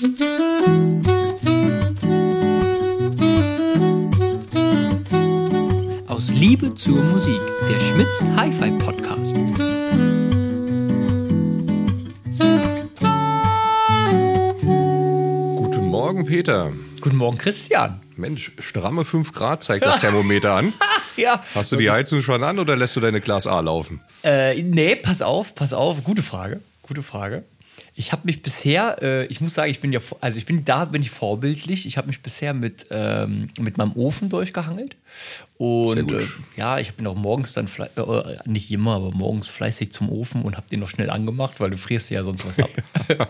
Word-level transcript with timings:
Aus 0.00 0.08
Liebe 6.30 6.74
zur 6.74 7.04
Musik, 7.04 7.38
der 7.68 7.78
Schmitz 7.80 8.24
Hi-Fi 8.34 8.70
Podcast. 8.78 9.36
Guten 15.58 15.86
Morgen, 15.88 16.24
Peter. 16.24 16.72
Guten 17.02 17.18
Morgen, 17.18 17.36
Christian. 17.36 18.00
Mensch, 18.16 18.52
stramme 18.58 19.04
5 19.04 19.34
Grad 19.34 19.62
zeigt 19.62 19.84
das 19.84 19.98
Thermometer 20.00 20.54
an. 20.54 20.72
Ja. 21.16 21.42
Hast 21.54 21.72
du 21.72 21.76
die 21.76 21.90
Heizung 21.90 22.22
schon 22.22 22.42
an 22.42 22.58
oder 22.58 22.76
lässt 22.76 22.96
du 22.96 23.00
deine 23.00 23.20
Glas 23.20 23.46
A 23.46 23.60
laufen? 23.60 24.00
Äh, 24.24 24.62
nee, 24.62 24.96
pass 24.96 25.20
auf, 25.20 25.54
pass 25.54 25.74
auf. 25.74 26.02
Gute 26.02 26.22
Frage. 26.22 26.62
Gute 26.82 27.02
Frage. 27.02 27.44
Ich 28.00 28.12
habe 28.12 28.22
mich 28.24 28.40
bisher, 28.40 28.96
äh, 29.02 29.26
ich 29.26 29.42
muss 29.42 29.52
sagen, 29.52 29.70
ich 29.70 29.80
bin 29.80 29.92
ja, 29.92 30.00
also 30.22 30.38
ich 30.38 30.46
bin 30.46 30.64
da, 30.64 30.86
bin 30.86 31.02
ich 31.02 31.10
vorbildlich. 31.10 31.84
Ich 31.84 31.98
habe 31.98 32.08
mich 32.08 32.22
bisher 32.22 32.54
mit, 32.54 32.86
ähm, 32.90 33.48
mit 33.58 33.76
meinem 33.76 33.92
Ofen 33.92 34.30
durchgehangelt. 34.30 34.96
Und 35.58 36.10
äh, 36.10 36.22
ja, 36.56 36.78
ich 36.78 36.94
bin 36.94 37.06
auch 37.06 37.14
morgens 37.14 37.52
dann, 37.52 37.68
fle- 37.68 37.90
äh, 37.98 38.38
nicht 38.48 38.70
immer, 38.70 38.94
aber 38.96 39.10
morgens 39.10 39.48
fleißig 39.48 39.92
zum 39.92 40.08
Ofen 40.08 40.40
und 40.40 40.56
habe 40.56 40.66
den 40.68 40.80
noch 40.80 40.88
schnell 40.88 41.10
angemacht, 41.10 41.60
weil 41.60 41.68
du 41.68 41.76
frierst 41.76 42.08
ja 42.08 42.24
sonst 42.24 42.46
was 42.46 42.58
ab. 42.58 42.70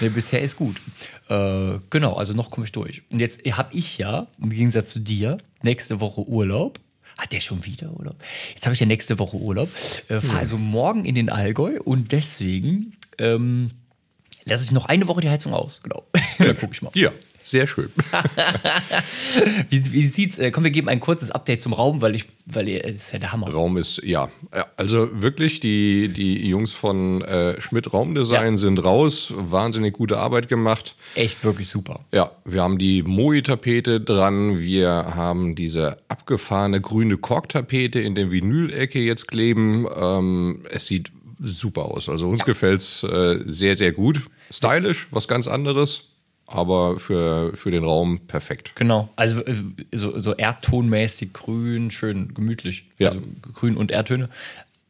nee, 0.00 0.08
bisher 0.08 0.42
ist 0.42 0.56
gut. 0.56 0.80
Äh, 1.28 1.78
genau, 1.88 2.14
also 2.14 2.32
noch 2.32 2.50
komme 2.50 2.66
ich 2.66 2.72
durch. 2.72 3.02
Und 3.12 3.20
jetzt 3.20 3.40
habe 3.52 3.72
ich 3.72 3.98
ja, 3.98 4.26
im 4.42 4.50
Gegensatz 4.50 4.90
zu 4.90 4.98
dir, 4.98 5.38
nächste 5.62 6.00
Woche 6.00 6.22
Urlaub. 6.22 6.80
Hat 7.16 7.32
der 7.32 7.40
schon 7.40 7.64
wieder 7.64 7.92
Urlaub? 7.92 8.16
Jetzt 8.54 8.64
habe 8.66 8.74
ich 8.74 8.80
ja 8.80 8.86
nächste 8.86 9.20
Woche 9.20 9.36
Urlaub. 9.36 9.68
Äh, 10.08 10.20
Fahre 10.20 10.38
also 10.40 10.56
morgen 10.56 11.04
in 11.04 11.14
den 11.14 11.30
Allgäu 11.30 11.78
und 11.80 12.10
deswegen 12.10 12.96
ähm, 13.18 13.70
lasse 14.48 14.64
ich 14.64 14.72
noch 14.72 14.86
eine 14.86 15.06
Woche 15.08 15.20
die 15.20 15.30
Heizung 15.30 15.52
aus. 15.54 15.80
Genau. 15.82 16.04
Dann 16.38 16.56
gucke 16.56 16.72
ich 16.72 16.82
mal. 16.82 16.90
Ja, 16.94 17.10
sehr 17.42 17.66
schön. 17.66 17.90
Wie, 19.70 19.92
wie 19.92 20.06
sieht's? 20.06 20.38
Äh, 20.38 20.50
komm, 20.50 20.64
wir 20.64 20.70
geben 20.70 20.88
ein 20.88 21.00
kurzes 21.00 21.30
Update 21.30 21.62
zum 21.62 21.72
Raum, 21.72 22.00
weil 22.02 22.14
ich, 22.14 22.24
weil 22.46 22.68
ihr, 22.68 22.82
das 22.82 22.92
ist 23.06 23.12
ja 23.12 23.18
der 23.18 23.32
Hammer. 23.32 23.50
Raum 23.50 23.76
ist, 23.76 24.02
ja. 24.04 24.28
Ja, 24.54 24.66
Also 24.76 25.08
wirklich, 25.22 25.60
die, 25.60 26.08
die 26.08 26.46
Jungs 26.48 26.72
von 26.72 27.22
äh, 27.22 27.60
Schmidt 27.60 27.92
Raumdesign 27.92 28.52
Ja. 28.54 28.58
sind 28.58 28.84
raus. 28.84 29.32
Wahnsinnig 29.36 29.94
gute 29.94 30.18
Arbeit 30.18 30.48
gemacht. 30.48 30.94
Echt 31.14 31.44
wirklich 31.44 31.68
super. 31.68 32.00
Ja, 32.12 32.30
wir 32.44 32.62
haben 32.62 32.78
die 32.78 33.02
Moi-Tapete 33.02 34.00
dran. 34.00 34.58
Wir 34.58 34.88
haben 34.90 35.54
diese 35.54 35.98
abgefahrene 36.08 36.80
grüne 36.80 37.16
Korktapete 37.16 38.00
in 38.00 38.14
der 38.14 38.30
Vinylecke 38.30 39.00
jetzt 39.00 39.28
kleben. 39.28 39.86
Ähm, 39.98 40.64
es 40.70 40.86
sieht 40.86 41.10
super 41.38 41.86
aus. 41.86 42.08
Also 42.08 42.28
uns 42.28 42.44
gefällt's 42.44 43.02
äh, 43.02 43.40
sehr, 43.46 43.74
sehr 43.74 43.92
gut. 43.92 44.22
Stylisch, 44.50 45.08
was 45.10 45.28
ganz 45.28 45.46
anderes. 45.46 46.12
Aber 46.50 46.98
für, 46.98 47.54
für 47.54 47.70
den 47.70 47.84
Raum 47.84 48.20
perfekt. 48.26 48.72
Genau. 48.74 49.10
Also 49.16 49.44
äh, 49.44 49.54
so, 49.92 50.18
so 50.18 50.34
erdtonmäßig 50.34 51.34
grün, 51.34 51.90
schön 51.90 52.32
gemütlich. 52.32 52.86
Ja. 52.98 53.08
Also 53.08 53.20
grün 53.52 53.76
und 53.76 53.90
Erdtöne. 53.90 54.30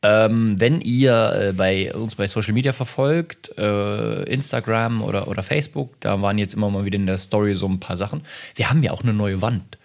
Ähm, 0.01 0.61
wenn 0.61 0.81
ihr 0.81 1.33
äh, 1.35 1.53
bei 1.53 1.93
uns 1.93 2.15
bei 2.15 2.29
Social 2.29 2.53
Media 2.53 2.73
verfolgt, 2.73 3.59
äh, 3.59 4.23
Instagram 4.33 5.03
oder, 5.03 5.27
oder 5.27 5.43
Facebook, 5.43 6.01
da 6.01 6.23
waren 6.23 6.39
jetzt 6.39 6.55
immer 6.55 6.71
mal 6.71 6.85
wieder 6.85 6.97
in 6.97 7.07
der 7.07 7.19
Story 7.19 7.57
so 7.57 7.67
ein 7.67 7.81
paar 7.81 7.97
Sachen. 7.97 8.23
Wir 8.55 8.71
haben 8.71 8.85
ja 8.85 8.93
auch 8.93 9.03
eine 9.03 9.13
neue 9.13 9.43
Wand 9.43 9.79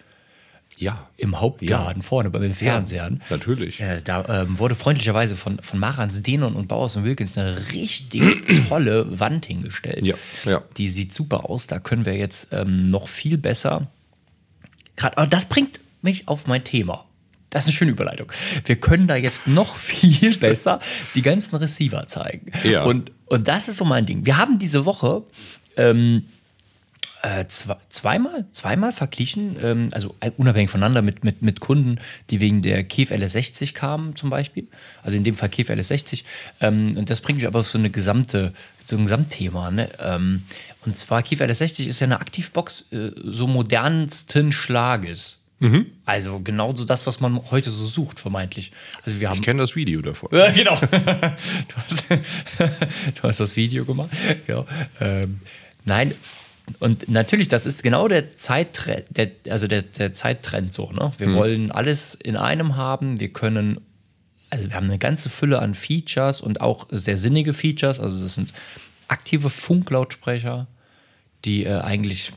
Ja, 0.76 1.08
im 1.16 1.40
Hauptgarten 1.40 2.02
vorne 2.02 2.30
bei 2.30 2.40
den 2.40 2.54
Fernsehern. 2.54 3.22
natürlich. 3.30 3.80
Äh, 3.80 4.00
da 4.02 4.42
ähm, 4.42 4.58
wurde 4.58 4.74
freundlicherweise 4.74 5.36
von, 5.36 5.60
von 5.62 5.78
Marans 5.78 6.22
Denon 6.22 6.54
und 6.54 6.66
Bauers 6.68 6.96
und 6.96 7.04
Wilkins 7.04 7.38
eine 7.38 7.72
richtig 7.72 8.22
tolle 8.68 9.20
Wand 9.20 9.46
hingestellt. 9.46 10.04
Ja, 10.04 10.16
ja. 10.44 10.62
Die 10.76 10.90
sieht 10.90 11.12
super 11.12 11.48
aus. 11.48 11.66
Da 11.66 11.78
können 11.78 12.06
wir 12.06 12.16
jetzt 12.16 12.48
ähm, 12.52 12.90
noch 12.90 13.08
viel 13.08 13.38
besser. 13.38 13.88
Gerade, 14.96 15.16
aber 15.18 15.26
das 15.28 15.46
bringt 15.46 15.80
mich 16.02 16.28
auf 16.28 16.46
mein 16.46 16.64
Thema. 16.64 17.06
Das 17.50 17.62
ist 17.62 17.68
eine 17.68 17.76
schöne 17.76 17.90
Überleitung. 17.92 18.32
Wir 18.64 18.76
können 18.76 19.06
da 19.06 19.14
jetzt 19.14 19.46
noch 19.46 19.76
viel 19.76 20.36
besser 20.36 20.80
die 21.14 21.22
ganzen 21.22 21.54
Receiver 21.54 22.06
zeigen. 22.08 22.50
Ja. 22.64 22.82
Und, 22.82 23.12
und 23.26 23.46
das 23.46 23.68
ist 23.68 23.78
so 23.78 23.84
mein 23.84 24.06
Ding. 24.06 24.26
Wir 24.26 24.36
haben 24.38 24.58
diese 24.58 24.84
Woche 24.84 25.22
ähm, 25.76 26.24
äh, 27.26 27.44
zwe- 27.48 27.78
zweimal, 27.88 28.44
zweimal 28.52 28.92
verglichen, 28.92 29.56
ähm, 29.62 29.88
also 29.92 30.14
unabhängig 30.36 30.68
voneinander 30.70 31.00
mit, 31.00 31.24
mit, 31.24 31.40
mit 31.40 31.58
Kunden, 31.60 31.98
die 32.28 32.40
wegen 32.40 32.60
der 32.60 32.84
KEF 32.84 33.10
LS60 33.10 33.72
kamen 33.72 34.14
zum 34.14 34.28
Beispiel. 34.28 34.68
Also 35.02 35.16
in 35.16 35.24
dem 35.24 35.34
Fall 35.36 35.48
KEF 35.48 35.70
LS60. 35.70 36.24
Ähm, 36.60 36.96
und 36.98 37.08
das 37.08 37.22
bringt 37.22 37.38
mich 37.38 37.46
aber 37.46 37.60
auf 37.60 37.68
so 37.68 37.78
eine 37.78 37.88
gesamte, 37.88 38.52
so 38.84 38.96
ein 38.96 39.04
Gesamtthema. 39.04 39.70
Ne? 39.70 39.88
Ähm, 40.00 40.42
und 40.84 40.98
zwar 40.98 41.22
KEF 41.22 41.40
LS60 41.40 41.86
ist 41.86 42.00
ja 42.00 42.04
eine 42.06 42.20
Aktivbox 42.20 42.92
äh, 42.92 43.12
so 43.24 43.46
modernsten 43.46 44.52
Schlages. 44.52 45.40
Also 46.04 46.40
genauso 46.40 46.84
das, 46.84 47.06
was 47.06 47.20
man 47.20 47.40
heute 47.50 47.70
so 47.70 47.86
sucht, 47.86 48.20
vermeintlich. 48.20 48.70
Also 49.06 49.18
wir 49.18 49.30
haben 49.30 49.36
Ich 49.38 49.42
kenne 49.42 49.62
das 49.62 49.74
Video 49.74 50.02
davon. 50.02 50.28
ja, 50.30 50.50
genau. 50.50 50.76
Du 50.90 51.76
hast, 51.76 52.04
du 53.14 53.22
hast 53.22 53.40
das 53.40 53.56
Video 53.56 53.86
gemacht. 53.86 54.10
Ja. 54.46 54.66
Ähm, 55.00 55.40
nein, 55.86 56.12
und 56.80 57.08
natürlich, 57.08 57.48
das 57.48 57.66
ist 57.66 57.82
genau 57.82 58.08
der 58.08 58.36
Zeittrend, 58.36 59.04
der, 59.10 59.30
also 59.50 59.66
der, 59.66 59.82
der 59.82 60.14
Zeittrend 60.14 60.72
so. 60.72 60.90
Ne? 60.92 61.12
Wir 61.18 61.32
wollen 61.34 61.70
alles 61.70 62.14
in 62.14 62.36
einem 62.36 62.76
haben. 62.76 63.20
Wir 63.20 63.28
können, 63.32 63.80
also 64.50 64.68
wir 64.68 64.74
haben 64.76 64.86
eine 64.86 64.98
ganze 64.98 65.28
Fülle 65.30 65.58
an 65.58 65.74
Features 65.74 66.40
und 66.40 66.60
auch 66.60 66.86
sehr 66.90 67.18
sinnige 67.18 67.52
Features. 67.52 68.00
Also 68.00 68.22
das 68.22 68.34
sind 68.34 68.52
aktive 69.08 69.50
Funklautsprecher, 69.50 70.66
die 71.44 71.64
äh, 71.64 71.80
eigentlich 71.80 72.32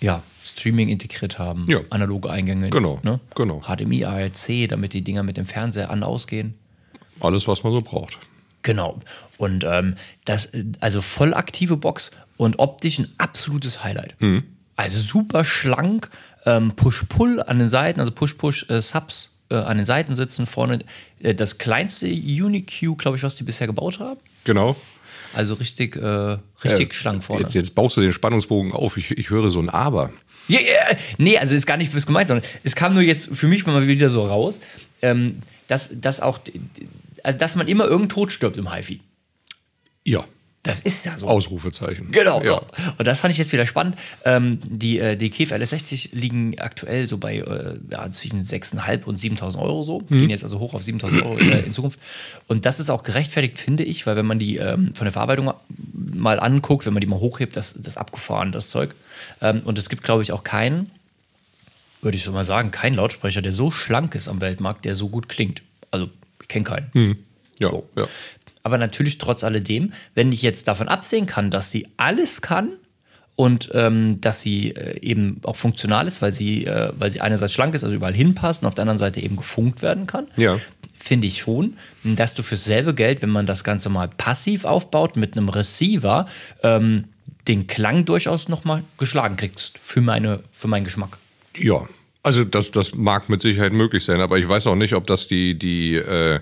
ja, 0.00 0.22
Streaming 0.44 0.88
integriert 0.88 1.38
haben, 1.38 1.64
Ja. 1.68 1.80
analoge 1.90 2.28
Eingänge, 2.30 2.70
Genau, 2.70 3.00
ne? 3.02 3.20
genau. 3.34 3.62
HDMI, 3.62 4.04
ARC, 4.04 4.68
damit 4.68 4.92
die 4.92 5.02
Dinger 5.02 5.22
mit 5.22 5.36
dem 5.36 5.46
Fernseher 5.46 5.90
an 5.90 6.02
ausgehen. 6.02 6.54
Alles, 7.20 7.48
was 7.48 7.62
man 7.64 7.72
so 7.72 7.80
braucht. 7.80 8.18
Genau. 8.66 8.98
Und 9.38 9.64
ähm, 9.64 9.94
das, 10.24 10.46
äh, 10.46 10.64
also 10.80 11.00
voll 11.00 11.34
aktive 11.34 11.76
Box 11.76 12.10
und 12.36 12.58
optisch 12.58 12.98
ein 12.98 13.08
absolutes 13.16 13.84
Highlight. 13.84 14.16
Also 14.74 15.00
super 15.00 15.44
schlank, 15.44 16.10
ähm, 16.44 16.72
Push-Pull 16.74 17.40
an 17.42 17.60
den 17.60 17.68
Seiten, 17.68 18.00
also 18.00 18.10
Push-Push-Subs 18.10 19.32
äh, 19.50 19.54
an 19.54 19.76
den 19.76 19.86
Seiten 19.86 20.16
sitzen, 20.16 20.46
vorne 20.46 20.84
äh, 21.22 21.32
das 21.32 21.58
kleinste 21.58 22.08
UniQ, 22.08 22.98
glaube 22.98 23.16
ich, 23.16 23.22
was 23.22 23.36
die 23.36 23.44
bisher 23.44 23.68
gebaut 23.68 24.00
haben. 24.00 24.18
Genau. 24.42 24.74
Also 25.32 25.54
richtig, 25.54 25.94
äh, 25.94 26.38
richtig 26.64 26.90
Äh, 26.90 26.94
schlank 26.94 27.22
vorne. 27.22 27.42
Jetzt, 27.42 27.54
jetzt 27.54 27.74
baust 27.76 27.96
du 27.96 28.00
den 28.00 28.12
Spannungsbogen 28.12 28.72
auf. 28.72 28.96
Ich, 28.96 29.12
ich 29.12 29.30
höre 29.30 29.48
so 29.50 29.60
ein 29.60 29.68
Aber. 29.68 30.10
Ja, 30.48 30.58
ja, 30.60 30.96
nee, 31.18 31.38
also 31.38 31.54
ist 31.54 31.66
gar 31.66 31.76
nicht 31.76 31.92
böse 31.92 32.06
gemeint, 32.06 32.28
sondern 32.28 32.44
es 32.64 32.74
kam 32.74 32.94
nur 32.94 33.02
jetzt 33.02 33.28
für 33.32 33.46
mich 33.46 33.64
mal 33.64 33.86
wieder 33.86 34.08
so 34.08 34.26
raus, 34.26 34.60
ähm, 35.02 35.42
dass, 35.68 35.90
dass 36.00 36.20
auch, 36.20 36.40
also 37.26 37.38
dass 37.38 37.56
man 37.56 37.66
immer 37.66 37.86
irgend 37.86 38.12
tot 38.12 38.30
stirbt 38.30 38.56
im 38.56 38.72
HiFi. 38.72 39.00
Ja. 40.04 40.24
Das 40.62 40.80
ist 40.80 41.04
ja 41.04 41.16
so. 41.16 41.28
Ausrufezeichen. 41.28 42.10
Genau. 42.10 42.42
Ja. 42.42 42.60
Und 42.98 43.06
das 43.06 43.20
fand 43.20 43.30
ich 43.30 43.38
jetzt 43.38 43.52
wieder 43.52 43.66
spannend. 43.66 43.96
Ähm, 44.24 44.58
die, 44.64 44.98
äh, 44.98 45.16
die 45.16 45.30
KEF 45.30 45.52
LS60 45.52 46.08
liegen 46.12 46.58
aktuell 46.58 47.06
so 47.06 47.18
bei 47.18 47.38
äh, 47.38 47.78
ja, 47.88 48.10
zwischen 48.10 48.42
6.500 48.42 49.04
und 49.04 49.18
7.000 49.18 49.58
Euro 49.60 49.84
so. 49.84 49.98
Gehen 49.98 50.28
jetzt 50.28 50.42
also 50.42 50.58
hoch 50.58 50.74
auf 50.74 50.82
7.000 50.82 51.22
Euro 51.24 51.38
äh, 51.38 51.60
in 51.66 51.72
Zukunft. 51.72 52.00
Und 52.48 52.64
das 52.64 52.80
ist 52.80 52.90
auch 52.90 53.04
gerechtfertigt, 53.04 53.60
finde 53.60 53.84
ich, 53.84 54.06
weil 54.06 54.16
wenn 54.16 54.26
man 54.26 54.40
die 54.40 54.56
ähm, 54.56 54.92
von 54.94 55.04
der 55.04 55.12
Verarbeitung 55.12 55.52
mal 55.92 56.40
anguckt, 56.40 56.84
wenn 56.86 56.94
man 56.94 57.00
die 57.00 57.06
mal 57.06 57.20
hochhebt, 57.20 57.56
das, 57.56 57.74
das 57.74 57.96
abgefahren, 57.96 58.50
das 58.50 58.68
Zeug. 58.68 58.94
Ähm, 59.40 59.62
und 59.64 59.78
es 59.78 59.88
gibt, 59.88 60.02
glaube 60.02 60.22
ich, 60.22 60.32
auch 60.32 60.42
keinen, 60.42 60.90
würde 62.02 62.16
ich 62.16 62.24
so 62.24 62.32
mal 62.32 62.44
sagen, 62.44 62.72
keinen 62.72 62.94
Lautsprecher, 62.94 63.42
der 63.42 63.52
so 63.52 63.70
schlank 63.70 64.16
ist 64.16 64.26
am 64.26 64.40
Weltmarkt, 64.40 64.84
der 64.84 64.96
so 64.96 65.08
gut 65.08 65.28
klingt. 65.28 65.62
Also, 65.92 66.08
ich 66.46 66.48
kenne 66.48 66.64
keinen. 66.64 67.16
Ja, 67.58 67.70
So. 67.70 67.88
ja. 67.96 68.06
Aber 68.62 68.78
natürlich 68.78 69.18
trotz 69.18 69.44
alledem, 69.44 69.92
wenn 70.14 70.32
ich 70.32 70.42
jetzt 70.42 70.66
davon 70.68 70.88
absehen 70.88 71.26
kann, 71.26 71.50
dass 71.50 71.70
sie 71.70 71.86
alles 71.96 72.40
kann 72.42 72.70
und 73.36 73.70
ähm, 73.74 74.20
dass 74.20 74.40
sie 74.42 74.70
äh, 74.74 74.98
eben 75.00 75.40
auch 75.44 75.56
funktional 75.56 76.06
ist, 76.08 76.22
weil 76.22 76.32
sie, 76.32 76.64
äh, 76.66 76.90
weil 76.98 77.10
sie 77.12 77.20
einerseits 77.20 77.52
schlank 77.52 77.74
ist, 77.74 77.84
also 77.84 77.94
überall 77.94 78.14
hinpasst 78.14 78.62
und 78.62 78.68
auf 78.68 78.74
der 78.74 78.82
anderen 78.82 78.98
Seite 78.98 79.20
eben 79.20 79.36
gefunkt 79.36 79.82
werden 79.82 80.06
kann, 80.06 80.26
Ja. 80.36 80.58
finde 80.96 81.26
ich 81.28 81.40
schon, 81.42 81.76
dass 82.02 82.34
du 82.34 82.42
fürs 82.42 82.64
selbe 82.64 82.94
Geld, 82.94 83.22
wenn 83.22 83.30
man 83.30 83.46
das 83.46 83.62
Ganze 83.62 83.88
mal 83.88 84.08
passiv 84.08 84.64
aufbaut 84.64 85.16
mit 85.16 85.36
einem 85.36 85.48
Receiver, 85.48 86.26
ähm, 86.62 87.04
den 87.46 87.66
Klang 87.68 88.04
durchaus 88.04 88.48
nochmal 88.48 88.82
geschlagen 88.98 89.36
kriegst 89.36 89.78
für, 89.78 90.00
meine, 90.00 90.42
für 90.50 90.66
meinen 90.66 90.84
Geschmack. 90.84 91.18
Ja, 91.56 91.86
also 92.26 92.44
das, 92.44 92.70
das 92.70 92.94
mag 92.94 93.28
mit 93.28 93.40
Sicherheit 93.40 93.72
möglich 93.72 94.04
sein, 94.04 94.20
aber 94.20 94.38
ich 94.38 94.48
weiß 94.48 94.66
auch 94.66 94.74
nicht, 94.76 94.94
ob 94.94 95.06
das 95.06 95.28
die, 95.28 95.54
die, 95.58 95.94
äh, 95.94 96.40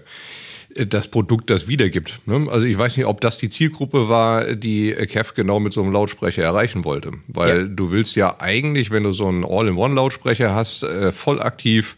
das 0.87 1.07
Produkt 1.09 1.51
das 1.51 1.69
wiedergibt. 1.69 2.19
Ne? 2.27 2.49
Also 2.51 2.67
ich 2.67 2.77
weiß 2.77 2.97
nicht, 2.97 3.07
ob 3.07 3.21
das 3.21 3.39
die 3.39 3.49
Zielgruppe 3.49 4.09
war, 4.09 4.55
die 4.55 4.93
Kev 4.93 5.33
genau 5.37 5.61
mit 5.61 5.73
so 5.73 5.83
einem 5.83 5.93
Lautsprecher 5.93 6.43
erreichen 6.43 6.85
wollte. 6.85 7.13
Weil 7.29 7.59
Ja. 7.59 7.65
du 7.65 7.93
willst 7.93 8.17
ja 8.17 8.37
eigentlich, 8.41 8.91
wenn 8.91 9.05
du 9.05 9.13
so 9.13 9.29
einen 9.29 9.45
All-in-One-Lautsprecher 9.45 10.53
hast, 10.53 10.83
äh, 10.83 11.13
voll 11.13 11.41
aktiv 11.41 11.95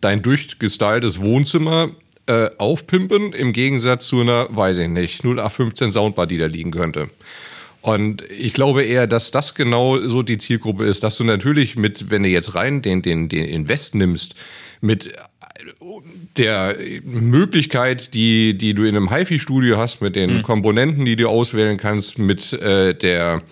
dein 0.00 0.22
durchgestyltes 0.22 1.20
Wohnzimmer 1.20 1.90
äh, 2.26 2.48
aufpimpen, 2.56 3.34
im 3.34 3.52
Gegensatz 3.52 4.06
zu 4.06 4.20
einer, 4.22 4.48
weiß 4.50 4.78
ich 4.78 4.88
nicht, 4.88 5.22
0815 5.22 5.92
Soundbar, 5.92 6.26
die 6.26 6.38
da 6.38 6.46
liegen 6.46 6.70
könnte. 6.70 7.08
Und 7.84 8.24
ich 8.30 8.54
glaube 8.54 8.82
eher, 8.82 9.06
dass 9.06 9.30
das 9.30 9.54
genau 9.54 9.98
so 9.98 10.22
die 10.22 10.38
Zielgruppe 10.38 10.86
ist, 10.86 11.02
dass 11.02 11.18
du 11.18 11.24
natürlich 11.24 11.76
mit, 11.76 12.08
wenn 12.08 12.22
du 12.22 12.30
jetzt 12.30 12.54
rein 12.54 12.80
den, 12.80 13.02
den, 13.02 13.28
den 13.28 13.44
Invest 13.44 13.94
nimmst, 13.94 14.36
mit 14.80 15.12
der 16.38 16.76
Möglichkeit, 17.04 18.14
die, 18.14 18.56
die 18.56 18.72
du 18.72 18.84
in 18.84 18.96
einem 18.96 19.14
HiFi-Studio 19.14 19.76
hast, 19.76 20.00
mit 20.00 20.16
den 20.16 20.38
mhm. 20.38 20.42
Komponenten, 20.42 21.04
die 21.04 21.16
du 21.16 21.28
auswählen 21.28 21.76
kannst, 21.76 22.18
mit 22.18 22.54
äh, 22.54 22.94
der 22.94 23.42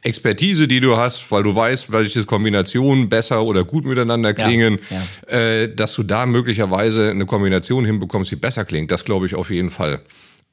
Expertise, 0.00 0.66
die 0.66 0.80
du 0.80 0.96
hast, 0.96 1.30
weil 1.30 1.42
du 1.42 1.54
weißt, 1.54 1.92
welche 1.92 2.24
Kombinationen 2.24 3.10
besser 3.10 3.42
oder 3.42 3.64
gut 3.64 3.84
miteinander 3.84 4.32
klingen, 4.32 4.78
ja, 4.88 5.02
ja. 5.30 5.38
Äh, 5.38 5.74
dass 5.74 5.92
du 5.92 6.04
da 6.04 6.24
möglicherweise 6.24 7.10
eine 7.10 7.26
Kombination 7.26 7.84
hinbekommst, 7.84 8.30
die 8.30 8.36
besser 8.36 8.64
klingt. 8.64 8.90
Das 8.90 9.04
glaube 9.04 9.26
ich 9.26 9.34
auf 9.34 9.50
jeden 9.50 9.70
Fall. 9.70 10.00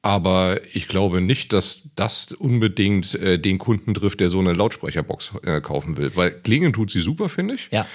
Aber 0.02 0.60
ich 0.74 0.88
glaube 0.88 1.20
nicht, 1.20 1.52
dass 1.52 1.81
das 1.96 2.32
unbedingt 2.32 3.14
äh, 3.14 3.38
den 3.38 3.58
Kunden 3.58 3.94
trifft, 3.94 4.20
der 4.20 4.30
so 4.30 4.38
eine 4.38 4.52
Lautsprecherbox 4.52 5.32
äh, 5.44 5.60
kaufen 5.60 5.96
will. 5.96 6.12
Weil 6.14 6.30
klingen 6.30 6.72
tut 6.72 6.90
sie 6.90 7.00
super, 7.00 7.28
finde 7.28 7.54
ich. 7.54 7.68
Ja. 7.70 7.86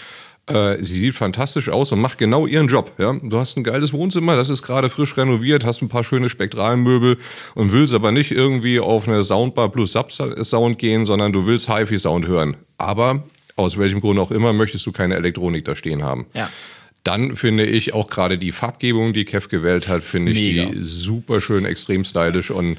Äh, 0.47 0.81
sie 0.81 0.99
sieht 0.99 1.13
fantastisch 1.13 1.67
aus 1.67 1.91
und 1.91 1.99
macht 1.99 2.17
genau 2.17 2.47
ihren 2.47 2.67
Job. 2.67 2.93
Ja? 2.97 3.13
Du 3.21 3.37
hast 3.37 3.57
ein 3.57 3.63
geiles 3.63 3.91
Wohnzimmer, 3.91 4.35
das 4.37 4.49
ist 4.49 4.61
gerade 4.61 4.89
frisch 4.89 5.17
renoviert, 5.17 5.65
hast 5.65 5.81
ein 5.81 5.89
paar 5.89 6.03
schöne 6.03 6.29
Spektralmöbel 6.29 7.17
und 7.55 7.71
willst 7.73 7.93
aber 7.93 8.11
nicht 8.11 8.31
irgendwie 8.31 8.79
auf 8.79 9.07
eine 9.07 9.23
Soundbar 9.25 9.69
plus 9.69 9.91
Sub-Sound 9.91 10.77
gehen, 10.77 11.03
sondern 11.03 11.33
du 11.33 11.45
willst 11.45 11.69
HiFi-Sound 11.69 12.27
hören. 12.27 12.55
Aber 12.77 13.23
aus 13.57 13.77
welchem 13.77 13.99
Grund 13.99 14.19
auch 14.19 14.31
immer 14.31 14.53
möchtest 14.53 14.85
du 14.85 14.91
keine 14.91 15.15
Elektronik 15.15 15.65
da 15.65 15.75
stehen 15.75 16.03
haben. 16.03 16.27
Ja. 16.33 16.49
Dann 17.03 17.35
finde 17.35 17.65
ich 17.65 17.93
auch 17.93 18.09
gerade 18.09 18.37
die 18.37 18.51
Farbgebung, 18.51 19.13
die 19.13 19.25
Kev 19.25 19.47
gewählt 19.49 19.87
hat, 19.87 20.03
finde 20.03 20.31
ich 20.31 20.39
Mega. 20.39 20.65
die 20.69 20.83
super 20.83 21.41
schön, 21.41 21.65
extrem 21.65 22.03
stylisch 22.03 22.51
und 22.51 22.77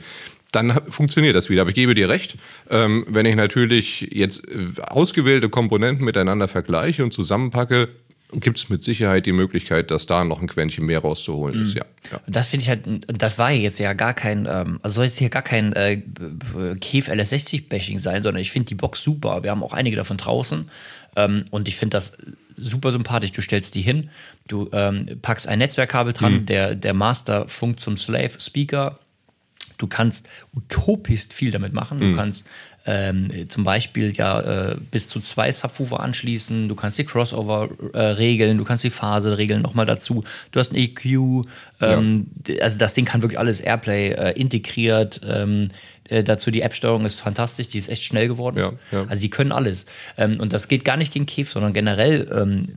dann 0.52 0.80
funktioniert 0.90 1.36
das 1.36 1.50
wieder. 1.50 1.62
Aber 1.62 1.70
ich 1.70 1.76
gebe 1.76 1.94
dir 1.94 2.08
recht, 2.08 2.36
ähm, 2.70 3.04
wenn 3.08 3.26
ich 3.26 3.36
natürlich 3.36 4.08
jetzt 4.12 4.46
äh, 4.48 4.80
ausgewählte 4.80 5.48
Komponenten 5.48 6.04
miteinander 6.04 6.48
vergleiche 6.48 7.04
und 7.04 7.12
zusammenpacke, 7.12 7.88
gibt 8.32 8.58
es 8.58 8.68
mit 8.68 8.82
Sicherheit 8.82 9.26
die 9.26 9.32
Möglichkeit, 9.32 9.90
dass 9.90 10.06
da 10.06 10.24
noch 10.24 10.40
ein 10.40 10.48
Quäntchen 10.48 10.84
mehr 10.84 11.00
rauszuholen 11.00 11.62
ist. 11.62 11.74
Mhm. 11.74 11.78
Ja, 11.78 11.84
ja. 12.12 12.20
Das 12.26 12.46
finde 12.46 12.62
ich 12.62 12.68
halt, 12.68 12.82
das 13.06 13.38
war 13.38 13.50
jetzt 13.50 13.78
ja 13.78 13.94
gar 13.94 14.14
kein, 14.14 14.46
ähm, 14.50 14.80
also 14.82 14.96
soll 14.96 15.06
jetzt 15.06 15.18
hier 15.18 15.30
gar 15.30 15.42
kein 15.42 15.72
äh, 15.72 16.02
Kef 16.80 17.08
LS60-Bashing 17.08 17.98
sein, 17.98 18.22
sondern 18.22 18.40
ich 18.40 18.50
finde 18.50 18.66
die 18.66 18.74
Box 18.74 19.02
super. 19.02 19.42
Wir 19.42 19.50
haben 19.50 19.62
auch 19.62 19.72
einige 19.72 19.96
davon 19.96 20.18
draußen 20.18 20.70
ähm, 21.16 21.44
und 21.50 21.68
ich 21.68 21.76
finde 21.76 21.96
das 21.96 22.18
super 22.56 22.92
sympathisch. 22.92 23.32
Du 23.32 23.40
stellst 23.40 23.74
die 23.74 23.82
hin, 23.82 24.10
du 24.46 24.68
ähm, 24.72 25.06
packst 25.22 25.48
ein 25.48 25.58
Netzwerkkabel 25.58 26.12
dran, 26.12 26.34
mhm. 26.34 26.46
der, 26.46 26.74
der 26.74 26.94
Master 26.94 27.48
funkt 27.48 27.80
zum 27.80 27.96
Slave 27.96 28.40
Speaker 28.40 28.98
Du 29.78 29.86
kannst 29.86 30.28
utopisch 30.54 31.28
viel 31.30 31.50
damit 31.50 31.72
machen. 31.72 31.98
Du 31.98 32.06
mhm. 32.06 32.16
kannst 32.16 32.46
ähm, 32.84 33.30
zum 33.48 33.64
Beispiel 33.64 34.16
ja 34.16 34.70
äh, 34.70 34.76
bis 34.90 35.08
zu 35.08 35.20
zwei 35.20 35.52
Subwoofer 35.52 36.00
anschließen. 36.00 36.68
Du 36.68 36.74
kannst 36.74 36.98
die 36.98 37.04
Crossover 37.04 37.68
äh, 37.92 37.98
regeln. 37.98 38.58
Du 38.58 38.64
kannst 38.64 38.82
die 38.82 38.90
Phase 38.90 39.38
regeln 39.38 39.62
nochmal 39.62 39.86
dazu. 39.86 40.24
Du 40.52 40.60
hast 40.60 40.72
ein 40.72 40.76
EQ. 40.76 41.46
Ähm, 41.80 42.26
ja. 42.46 42.62
Also 42.62 42.78
das 42.78 42.94
Ding 42.94 43.04
kann 43.04 43.22
wirklich 43.22 43.38
alles 43.38 43.60
Airplay 43.60 44.12
äh, 44.12 44.40
integriert. 44.40 45.20
Ähm, 45.24 45.68
äh, 46.08 46.24
dazu 46.24 46.50
die 46.50 46.62
App-Steuerung 46.62 47.04
ist 47.04 47.20
fantastisch, 47.20 47.68
die 47.68 47.78
ist 47.78 47.90
echt 47.90 48.02
schnell 48.02 48.28
geworden. 48.28 48.58
Ja, 48.58 48.72
ja. 48.90 49.04
Also 49.08 49.20
die 49.20 49.30
können 49.30 49.52
alles. 49.52 49.86
Ähm, 50.16 50.40
und 50.40 50.52
das 50.52 50.68
geht 50.68 50.84
gar 50.84 50.96
nicht 50.96 51.12
gegen 51.12 51.26
Kef, 51.26 51.50
sondern 51.50 51.72
generell 51.72 52.28
ähm, 52.34 52.68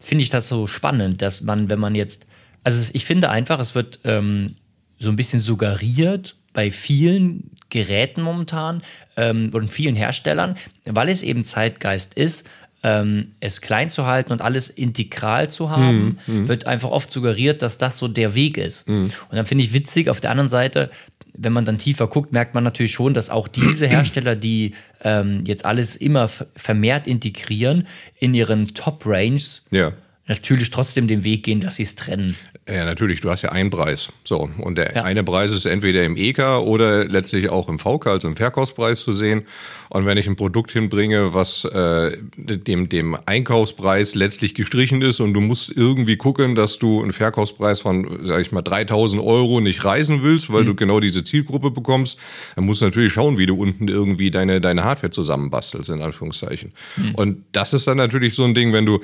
finde 0.00 0.24
ich 0.24 0.30
das 0.30 0.48
so 0.48 0.66
spannend, 0.66 1.22
dass 1.22 1.40
man, 1.40 1.70
wenn 1.70 1.78
man 1.78 1.94
jetzt, 1.94 2.26
also 2.64 2.90
ich 2.92 3.04
finde 3.04 3.30
einfach, 3.30 3.60
es 3.60 3.74
wird 3.74 4.00
ähm, 4.04 4.56
so 4.98 5.08
ein 5.08 5.16
bisschen 5.16 5.40
suggeriert 5.40 6.36
bei 6.52 6.70
vielen 6.70 7.50
Geräten 7.70 8.22
momentan 8.22 8.82
ähm, 9.16 9.50
und 9.52 9.72
vielen 9.72 9.96
Herstellern, 9.96 10.56
weil 10.84 11.08
es 11.08 11.22
eben 11.22 11.44
Zeitgeist 11.44 12.14
ist, 12.14 12.48
ähm, 12.84 13.32
es 13.40 13.60
klein 13.60 13.90
zu 13.90 14.06
halten 14.06 14.30
und 14.30 14.42
alles 14.42 14.68
integral 14.68 15.50
zu 15.50 15.70
haben, 15.70 16.18
mm, 16.26 16.48
wird 16.48 16.66
einfach 16.66 16.90
oft 16.90 17.10
suggeriert, 17.10 17.62
dass 17.62 17.78
das 17.78 17.98
so 17.98 18.08
der 18.08 18.34
Weg 18.34 18.58
ist. 18.58 18.86
Mm. 18.86 19.06
Und 19.06 19.12
dann 19.32 19.46
finde 19.46 19.64
ich 19.64 19.72
witzig, 19.72 20.08
auf 20.08 20.20
der 20.20 20.30
anderen 20.30 20.50
Seite, 20.50 20.90
wenn 21.32 21.52
man 21.52 21.64
dann 21.64 21.78
tiefer 21.78 22.06
guckt, 22.06 22.32
merkt 22.32 22.54
man 22.54 22.62
natürlich 22.62 22.92
schon, 22.92 23.14
dass 23.14 23.30
auch 23.30 23.48
diese 23.48 23.86
Hersteller, 23.88 24.36
die 24.36 24.74
ähm, 25.02 25.44
jetzt 25.46 25.64
alles 25.64 25.96
immer 25.96 26.28
vermehrt 26.28 27.06
integrieren, 27.06 27.88
in 28.20 28.34
ihren 28.34 28.74
Top-Ranges 28.74 29.66
ja 29.70 29.94
natürlich 30.26 30.70
trotzdem 30.70 31.06
den 31.06 31.24
Weg 31.24 31.44
gehen, 31.44 31.60
dass 31.60 31.76
sie 31.76 31.82
es 31.82 31.96
trennen. 31.96 32.36
Ja, 32.66 32.86
natürlich. 32.86 33.20
Du 33.20 33.30
hast 33.30 33.42
ja 33.42 33.52
einen 33.52 33.68
Preis. 33.68 34.08
So. 34.24 34.48
Und 34.58 34.78
der 34.78 34.94
ja. 34.94 35.02
eine 35.02 35.22
Preis 35.22 35.50
ist 35.50 35.66
entweder 35.66 36.02
im 36.04 36.16
EK 36.16 36.60
oder 36.60 37.04
letztlich 37.04 37.50
auch 37.50 37.68
im 37.68 37.78
VK, 37.78 38.06
also 38.06 38.26
im 38.26 38.36
Verkaufspreis 38.36 39.00
zu 39.00 39.12
sehen. 39.12 39.42
Und 39.90 40.06
wenn 40.06 40.16
ich 40.16 40.26
ein 40.26 40.36
Produkt 40.36 40.70
hinbringe, 40.70 41.34
was 41.34 41.66
äh, 41.66 42.16
dem, 42.36 42.88
dem 42.88 43.18
Einkaufspreis 43.26 44.14
letztlich 44.14 44.54
gestrichen 44.54 45.02
ist 45.02 45.20
und 45.20 45.34
du 45.34 45.42
musst 45.42 45.76
irgendwie 45.76 46.16
gucken, 46.16 46.54
dass 46.54 46.78
du 46.78 47.02
einen 47.02 47.12
Verkaufspreis 47.12 47.80
von, 47.80 48.20
sag 48.22 48.40
ich 48.40 48.50
mal, 48.50 48.62
3000 48.62 49.22
Euro 49.22 49.60
nicht 49.60 49.84
reisen 49.84 50.22
willst, 50.22 50.50
weil 50.50 50.62
mhm. 50.62 50.66
du 50.68 50.74
genau 50.74 51.00
diese 51.00 51.22
Zielgruppe 51.22 51.70
bekommst, 51.70 52.18
dann 52.56 52.64
musst 52.64 52.80
du 52.80 52.86
natürlich 52.86 53.12
schauen, 53.12 53.36
wie 53.36 53.46
du 53.46 53.56
unten 53.56 53.88
irgendwie 53.88 54.30
deine, 54.30 54.62
deine 54.62 54.84
Hardware 54.84 55.10
zusammenbastelst, 55.10 55.90
in 55.90 56.00
Anführungszeichen. 56.00 56.72
Mhm. 56.96 57.14
Und 57.14 57.44
das 57.52 57.74
ist 57.74 57.86
dann 57.86 57.98
natürlich 57.98 58.34
so 58.34 58.44
ein 58.44 58.54
Ding, 58.54 58.72
wenn 58.72 58.86
du 58.86 59.00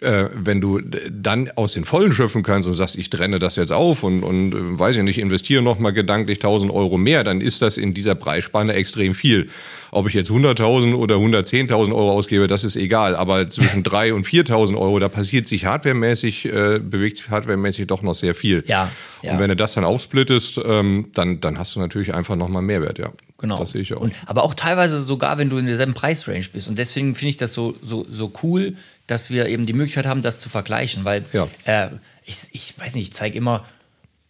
äh, 0.00 0.30
wenn 0.34 0.60
du 0.60 0.80
dann 1.10 1.50
aus 1.56 1.72
den 1.72 1.84
Vollen 1.84 2.12
schöpfen 2.12 2.42
kannst 2.42 2.66
und 2.66 2.74
sagst, 2.74 2.96
ich 3.02 3.10
trenne 3.10 3.38
das 3.38 3.56
jetzt 3.56 3.72
auf 3.72 4.02
und, 4.02 4.22
und 4.22 4.54
äh, 4.54 4.78
weiß 4.78 4.96
ich 4.96 5.02
nicht, 5.02 5.18
investiere 5.18 5.62
nochmal 5.62 5.92
gedanklich 5.92 6.38
1000 6.38 6.72
Euro 6.72 6.96
mehr, 6.96 7.24
dann 7.24 7.40
ist 7.40 7.60
das 7.60 7.76
in 7.76 7.94
dieser 7.94 8.14
Preisspanne 8.14 8.72
extrem 8.72 9.14
viel. 9.14 9.48
Ob 9.90 10.08
ich 10.08 10.14
jetzt 10.14 10.30
100.000 10.30 10.94
oder 10.94 11.16
110.000 11.16 11.94
Euro 11.94 12.12
ausgebe, 12.12 12.46
das 12.48 12.64
ist 12.64 12.76
egal. 12.76 13.14
Aber 13.16 13.50
zwischen 13.50 13.82
3.000 13.84 14.12
und 14.12 14.26
4.000 14.26 14.78
Euro, 14.78 14.98
da 14.98 15.08
passiert 15.08 15.46
sich 15.48 15.66
hardwaremäßig, 15.66 16.46
äh, 16.46 16.78
bewegt 16.78 17.18
sich 17.18 17.28
hardwaremäßig 17.28 17.86
doch 17.86 18.02
noch 18.02 18.14
sehr 18.14 18.34
viel. 18.34 18.64
Ja, 18.66 18.90
ja. 19.22 19.32
Und 19.32 19.38
wenn 19.38 19.48
du 19.48 19.56
das 19.56 19.74
dann 19.74 19.84
aufsplittest, 19.84 20.60
ähm, 20.64 21.08
dann, 21.12 21.40
dann 21.40 21.58
hast 21.58 21.76
du 21.76 21.80
natürlich 21.80 22.14
einfach 22.14 22.36
nochmal 22.36 22.62
Mehrwert, 22.62 22.98
ja. 22.98 23.12
Genau. 23.38 23.56
Das 23.56 23.72
sehe 23.72 23.82
ich 23.82 23.92
auch. 23.92 24.00
Und, 24.00 24.14
aber 24.24 24.44
auch 24.44 24.54
teilweise 24.54 25.00
sogar, 25.00 25.36
wenn 25.36 25.50
du 25.50 25.58
in 25.58 25.66
derselben 25.66 25.94
Preisrange 25.94 26.46
bist. 26.52 26.68
Und 26.68 26.78
deswegen 26.78 27.16
finde 27.16 27.30
ich 27.30 27.36
das 27.38 27.52
so, 27.52 27.74
so, 27.82 28.06
so 28.08 28.32
cool, 28.44 28.76
dass 29.12 29.30
wir 29.30 29.46
eben 29.46 29.66
die 29.66 29.74
Möglichkeit 29.74 30.06
haben, 30.06 30.22
das 30.22 30.38
zu 30.38 30.48
vergleichen. 30.48 31.04
Weil 31.04 31.24
ja. 31.32 31.48
äh, 31.64 31.90
ich, 32.24 32.36
ich 32.52 32.74
weiß 32.78 32.94
nicht, 32.94 33.08
ich 33.08 33.14
zeige 33.14 33.36
immer, 33.36 33.64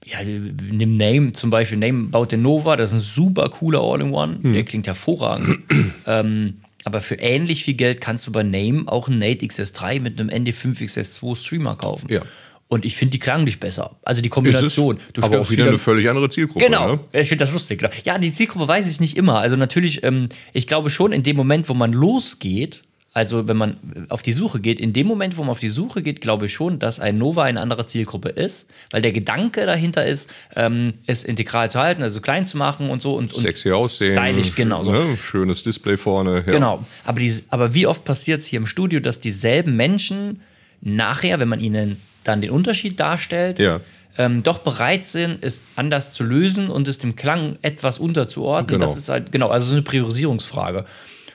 ja, 0.05 0.19
nimm 0.25 0.97
Name 0.97 1.33
zum 1.33 1.51
Beispiel, 1.51 1.79
Name 1.79 2.09
baut 2.09 2.33
den 2.33 2.43
Nova, 2.43 2.77
das 2.77 2.91
ist 2.91 2.97
ein 2.97 3.01
super 3.01 3.49
cooler 3.49 3.81
All-in-One, 3.81 4.41
hm. 4.43 4.53
der 4.53 4.65
klingt 4.65 4.87
hervorragend. 4.87 5.61
ähm, 6.07 6.59
aber 6.85 7.01
für 7.01 7.15
ähnlich 7.15 7.63
viel 7.63 7.75
Geld 7.75 8.01
kannst 8.01 8.27
du 8.27 8.33
bei 8.33 8.43
Name 8.43 8.85
auch 8.87 9.09
einen 9.09 9.19
Nate 9.19 9.47
XS3 9.47 10.01
mit 10.01 10.21
einem 10.21 10.31
ND5 10.31 10.81
XS2 10.81 11.37
Streamer 11.37 11.77
kaufen. 11.77 12.09
Ja. 12.11 12.23
Und 12.67 12.85
ich 12.85 12.97
finde 12.97 13.13
die 13.13 13.19
klanglich 13.19 13.61
besser. 13.61 13.97
Also 14.03 14.23
die 14.23 14.31
Kombination. 14.31 14.99
Du 15.13 15.23
aber 15.23 15.41
auch 15.41 15.51
wieder, 15.51 15.65
wieder 15.65 15.69
eine 15.69 15.79
völlig 15.79 16.09
andere 16.09 16.31
Zielgruppe. 16.31 16.65
Genau. 16.65 16.95
Ne? 16.95 17.01
Ich 17.13 17.29
finde 17.29 17.45
das 17.45 17.53
lustig. 17.53 17.81
Genau. 17.81 17.93
Ja, 18.05 18.19
die 18.19 18.33
Zielgruppe 18.33 18.67
weiß 18.67 18.89
ich 18.89 18.99
nicht 18.99 19.17
immer. 19.17 19.39
Also 19.39 19.57
natürlich, 19.57 20.03
ähm, 20.03 20.31
ich 20.55 20.67
glaube 20.67 20.89
schon, 20.89 21.13
in 21.13 21.23
dem 21.23 21.37
Moment, 21.37 21.69
wo 21.69 21.75
man 21.75 21.93
losgeht, 21.93 22.83
also 23.15 23.47
wenn 23.47 23.59
man 23.59 23.77
auf 24.09 24.23
die 24.23 24.33
Suche 24.33 24.59
geht, 24.59 24.81
in 24.81 24.95
dem 24.95 25.07
Moment, 25.07 25.37
wo 25.37 25.43
man 25.43 25.51
auf 25.51 25.61
die 25.61 25.69
Suche 25.69 26.03
geht, 26.03 26.23
glaube 26.23 26.47
ich 26.47 26.55
schon, 26.55 26.79
dass 26.79 26.99
ein 26.99 27.19
Nova 27.19 27.43
eine 27.43 27.61
andere 27.61 27.87
Zielgruppe 27.87 28.31
ist, 28.31 28.71
weil 28.91 29.03
der 29.03 29.13
Gedanke 29.13 29.67
dahinter 29.67 30.07
ist, 30.07 30.31
ähm, 30.57 30.95
es 31.07 31.23
integral 31.23 31.71
zu 31.71 31.79
halten, 31.79 32.03
also 32.03 32.23
klein 32.23 32.47
zu 32.47 32.57
machen 32.57 32.89
und 32.89 33.03
so 33.03 33.15
und, 33.15 33.35
und 33.35 33.43
sexy 33.43 33.71
aussehen, 33.71 34.17
stylisch 34.17 34.55
genau. 34.55 34.83
So. 34.83 34.93
Ne? 34.93 35.19
Schönes 35.19 35.63
Display 35.63 35.99
vorne. 35.99 36.37
Ja. 36.47 36.53
Genau. 36.53 36.87
Aber, 37.05 37.21
die, 37.21 37.35
aber 37.51 37.75
wie 37.75 37.87
oft 37.87 38.05
passiert 38.05 38.41
es 38.41 38.47
hier 38.47 38.59
im 38.59 38.67
Studio, 38.67 38.99
dass 39.01 39.21
dieselben 39.21 39.77
Menschen 39.77 40.41
nachher, 40.81 41.39
wenn 41.39 41.49
man 41.49 41.61
ihnen 41.61 42.01
dann 42.25 42.41
den 42.41 42.51
Unterschied 42.51 42.99
darstellt, 42.99 43.59
ja. 43.59 43.81
ähm, 44.17 44.43
doch 44.43 44.59
bereit 44.59 45.07
sind, 45.07 45.45
es 45.45 45.65
anders 45.77 46.13
zu 46.13 46.25
lösen 46.25 46.71
und 46.71 46.89
es 46.89 46.99
dem 46.99 47.15
Klang 47.15 47.59
etwas 47.61 47.99
unterzuordnen. 47.99 48.79
Genau. 48.79 48.87
Das 48.87 48.97
ist 48.97 49.11
halt, 49.11 49.33
genau, 49.33 49.49
also 49.49 49.67
so 49.67 49.73
eine 49.73 49.83
Priorisierungsfrage. 49.83 50.87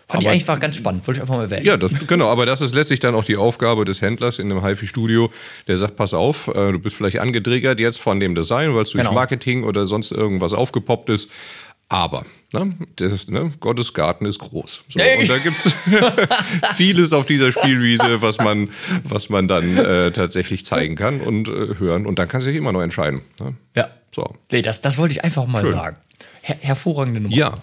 Fand 0.10 0.24
aber, 0.24 0.34
ich 0.36 0.42
einfach 0.42 0.60
ganz 0.62 0.78
spannend, 0.78 1.06
wollte 1.06 1.18
ich 1.18 1.22
einfach 1.22 1.36
mal 1.36 1.44
erwähnen. 1.44 1.66
Ja, 1.66 1.76
das, 1.76 1.92
genau, 2.08 2.30
aber 2.30 2.46
das 2.46 2.62
ist 2.62 2.74
letztlich 2.74 3.02
dann 3.02 3.14
auch 3.14 3.26
die 3.26 3.36
Aufgabe 3.36 3.84
des 3.84 4.02
Händlers 4.02 4.40
in 4.40 4.50
einem 4.50 4.64
HiFi-Studio, 4.64 5.30
der 5.68 5.78
sagt, 5.78 5.98
pass 5.98 6.14
auf, 6.14 6.48
äh, 6.48 6.72
du 6.72 6.80
bist 6.80 6.96
vielleicht 6.96 7.20
angetriggert 7.20 7.80
jetzt 7.80 8.00
von 8.00 8.22
dem 8.22 8.34
Design, 8.34 8.74
weil 8.74 8.84
es 8.84 8.92
durch 8.92 9.04
genau. 9.04 9.14
Marketing 9.14 9.66
oder 9.66 9.86
sonst 9.86 10.14
irgendwas 10.14 10.54
aufgepoppt 10.54 11.10
ist, 11.10 11.30
aber 11.90 12.26
ne, 12.54 12.76
das, 12.98 13.28
ne, 13.28 13.52
Gottes 13.60 13.94
Garten 13.94 14.26
ist 14.26 14.40
groß. 14.40 14.84
So, 14.90 15.00
und 15.00 15.30
da 15.30 15.38
gibt 15.38 15.58
es 15.66 15.74
vieles 16.76 17.14
auf 17.14 17.26
dieser 17.26 17.52
Spielwiese, 17.52 18.22
was 18.22 18.38
man, 18.40 18.70
was 19.04 19.30
man 19.30 19.48
dann 19.48 19.78
äh, 19.78 20.12
tatsächlich 20.12 20.66
zeigen 20.66 20.96
kann 20.96 21.22
und 21.22 21.48
äh, 21.48 21.80
hören. 21.80 22.06
Und 22.06 22.20
dann 22.20 22.28
kann 22.28 22.42
sich 22.42 22.56
immer 22.56 22.74
noch 22.74 22.82
entscheiden. 22.82 23.22
Ne? 23.40 23.56
Ja. 23.76 23.90
So. 24.14 24.36
Nee, 24.52 24.62
das, 24.62 24.82
das 24.82 24.98
wollte 24.98 25.14
ich 25.14 25.24
einfach 25.24 25.46
mal 25.48 25.64
Schön. 25.64 25.76
sagen. 25.76 25.98
Her 26.42 26.58
hervorragende 26.60 27.22
Nummer. 27.22 27.36
Ja. 27.36 27.58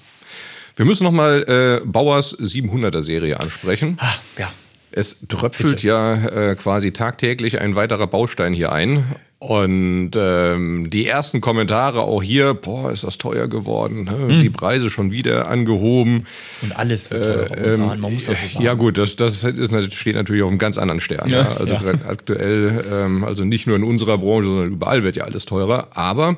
Wir 0.76 0.84
müssen 0.84 1.04
nochmal 1.04 1.80
äh, 1.82 1.86
Bauers 1.86 2.38
700er 2.38 3.02
Serie 3.02 3.38
ansprechen. 3.40 3.96
Ah, 4.00 4.14
ja. 4.38 4.52
Es 4.90 5.26
tröpfelt 5.28 5.76
Bitte. 5.76 5.86
ja 5.86 6.14
äh, 6.26 6.54
quasi 6.54 6.92
tagtäglich 6.92 7.60
ein 7.60 7.74
weiterer 7.74 8.06
Baustein 8.06 8.52
hier 8.52 8.72
ein. 8.72 9.04
Und 9.40 10.12
ähm, 10.16 10.88
die 10.88 11.06
ersten 11.06 11.40
Kommentare 11.42 12.00
auch 12.00 12.22
hier, 12.22 12.54
boah, 12.54 12.90
ist 12.90 13.04
das 13.04 13.18
teuer 13.18 13.46
geworden, 13.46 14.04
ne? 14.04 14.16
Hm. 14.28 14.40
die 14.40 14.48
Preise 14.48 14.88
schon 14.88 15.10
wieder 15.10 15.48
angehoben. 15.48 16.24
Und 16.62 16.74
alles 16.74 17.10
wird 17.10 17.24
teurer 17.24 17.48
momentan, 17.50 18.00
man 18.00 18.14
muss 18.14 18.24
das 18.24 18.40
so 18.40 18.46
sagen. 18.46 18.56
ähm, 18.60 18.62
Ja 18.62 18.74
gut, 18.74 18.96
das, 18.96 19.16
das 19.16 19.44
ist, 19.44 19.94
steht 19.94 20.14
natürlich 20.14 20.42
auf 20.42 20.48
einem 20.48 20.58
ganz 20.58 20.78
anderen 20.78 21.00
Stern. 21.00 21.28
Ja, 21.28 21.42
Ja, 21.42 21.56
Also 21.58 21.74
ja. 21.74 21.92
aktuell, 22.08 22.84
ähm, 22.90 23.22
also 23.24 23.44
nicht 23.44 23.66
nur 23.66 23.76
in 23.76 23.84
unserer 23.84 24.16
Branche, 24.16 24.48
sondern 24.48 24.72
überall 24.72 25.04
wird 25.04 25.16
ja 25.16 25.24
alles 25.24 25.44
teurer. 25.44 25.88
Aber 25.94 26.30
äh, 26.30 26.36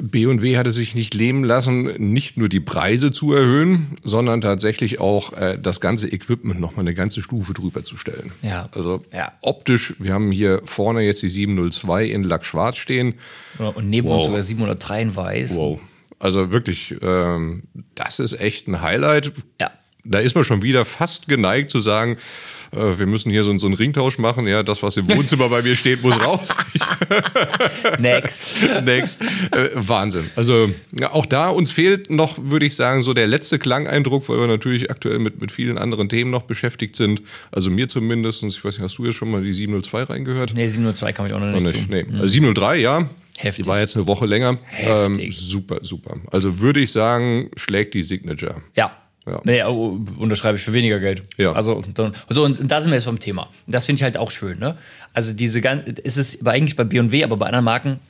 B&W 0.00 0.56
hatte 0.56 0.70
sich 0.72 0.94
nicht 0.94 1.14
leben 1.14 1.42
lassen, 1.44 1.92
nicht 2.12 2.36
nur 2.36 2.48
die 2.48 2.60
Preise 2.60 3.12
zu 3.12 3.32
erhöhen, 3.32 3.96
sondern 4.02 4.40
tatsächlich 4.40 5.00
auch 5.00 5.32
äh, 5.32 5.58
das 5.60 5.80
ganze 5.80 6.08
Equipment 6.08 6.60
noch 6.60 6.76
mal 6.76 6.82
eine 6.82 6.94
ganze 6.94 7.22
Stufe 7.22 7.52
drüber 7.54 7.82
zu 7.84 7.96
stellen. 7.96 8.32
Ja. 8.42 8.68
Also 8.72 9.04
Ja. 9.12 9.32
optisch, 9.42 9.94
wir 9.98 10.12
haben 10.14 10.30
hier 10.30 10.62
vorne 10.64 11.00
jetzt 11.02 11.22
die 11.22 11.28
702 11.30 12.04
in 12.06 12.22
Lack-Schwarz 12.24 12.76
stehen. 12.78 13.14
Und 13.58 13.90
neben 13.90 14.08
Wow. 14.08 14.18
uns 14.18 14.26
sogar 14.26 14.42
703 14.42 15.02
in 15.02 15.16
weiß. 15.16 15.56
Wow. 15.56 15.80
Also 16.18 16.50
wirklich, 16.52 16.94
ähm, 17.02 17.64
das 17.94 18.18
ist 18.20 18.40
echt 18.40 18.68
ein 18.68 18.80
Highlight. 18.80 19.32
Ja. 19.60 19.70
Da 20.08 20.18
ist 20.20 20.34
man 20.34 20.44
schon 20.44 20.62
wieder 20.62 20.84
fast 20.84 21.28
geneigt 21.28 21.70
zu 21.70 21.80
sagen, 21.80 22.16
äh, 22.72 22.98
wir 22.98 23.06
müssen 23.06 23.30
hier 23.30 23.44
so, 23.44 23.56
so 23.58 23.66
einen 23.66 23.74
Ringtausch 23.74 24.18
machen. 24.18 24.46
Ja, 24.46 24.62
das, 24.62 24.82
was 24.82 24.96
im 24.96 25.08
Wohnzimmer 25.08 25.48
bei 25.48 25.62
mir 25.62 25.76
steht, 25.76 26.02
muss 26.02 26.20
raus. 26.20 26.48
Next. 27.98 28.56
Next. 28.84 29.22
Äh, 29.22 29.70
Wahnsinn. 29.74 30.30
Also 30.36 30.70
ja, 30.92 31.12
auch 31.12 31.26
da, 31.26 31.48
uns 31.48 31.70
fehlt 31.70 32.10
noch, 32.10 32.38
würde 32.40 32.66
ich 32.66 32.76
sagen, 32.76 33.02
so 33.02 33.14
der 33.14 33.26
letzte 33.26 33.58
Klangeindruck, 33.58 34.28
weil 34.28 34.38
wir 34.38 34.46
natürlich 34.46 34.90
aktuell 34.90 35.18
mit, 35.18 35.40
mit 35.40 35.52
vielen 35.52 35.78
anderen 35.78 36.08
Themen 36.08 36.30
noch 36.30 36.42
beschäftigt 36.42 36.96
sind. 36.96 37.22
Also 37.52 37.70
mir 37.70 37.88
zumindest. 37.88 38.42
Ich 38.42 38.64
weiß 38.64 38.76
nicht, 38.76 38.84
hast 38.84 38.98
du 38.98 39.06
jetzt 39.06 39.16
schon 39.16 39.30
mal 39.30 39.42
die 39.42 39.54
702 39.54 40.04
reingehört? 40.04 40.52
Nee, 40.54 40.66
702 40.66 41.12
kam 41.12 41.26
ich 41.26 41.32
auch 41.32 41.40
noch 41.40 41.50
nicht, 41.52 41.62
nicht. 41.62 41.86
zu. 41.86 41.90
Nee. 41.90 42.04
Also 42.12 42.26
703, 42.26 42.76
ja. 42.76 43.08
Heftig. 43.38 43.64
Die 43.64 43.68
war 43.68 43.80
jetzt 43.80 43.96
eine 43.96 44.06
Woche 44.06 44.24
länger. 44.24 44.56
Ähm, 44.78 45.12
Heftig. 45.14 45.36
super, 45.36 45.78
super. 45.82 46.16
Also 46.30 46.58
würde 46.60 46.80
ich 46.80 46.90
sagen, 46.90 47.50
schlägt 47.56 47.92
die 47.94 48.02
Signature. 48.02 48.62
Ja. 48.74 48.96
Ja. 49.26 49.40
Nee, 49.44 49.62
unterschreibe 49.62 50.56
ich 50.56 50.62
für 50.62 50.72
weniger 50.72 51.00
Geld. 51.00 51.24
Ja. 51.36 51.52
Also, 51.52 51.82
dann, 51.94 52.14
so, 52.28 52.44
und 52.44 52.70
da 52.70 52.80
sind 52.80 52.90
wir 52.90 52.96
jetzt 52.96 53.06
beim 53.06 53.18
Thema. 53.18 53.48
Das 53.66 53.86
finde 53.86 53.98
ich 53.98 54.02
halt 54.04 54.16
auch 54.16 54.30
schön, 54.30 54.58
ne? 54.58 54.76
Also, 55.12 55.32
diese 55.32 55.60
ganze, 55.60 55.90
ist 55.90 56.16
es 56.16 56.46
eigentlich 56.46 56.76
bei 56.76 56.84
B&W, 56.84 57.24
aber 57.24 57.36
bei 57.36 57.46
anderen 57.46 57.64
Marken 57.64 58.00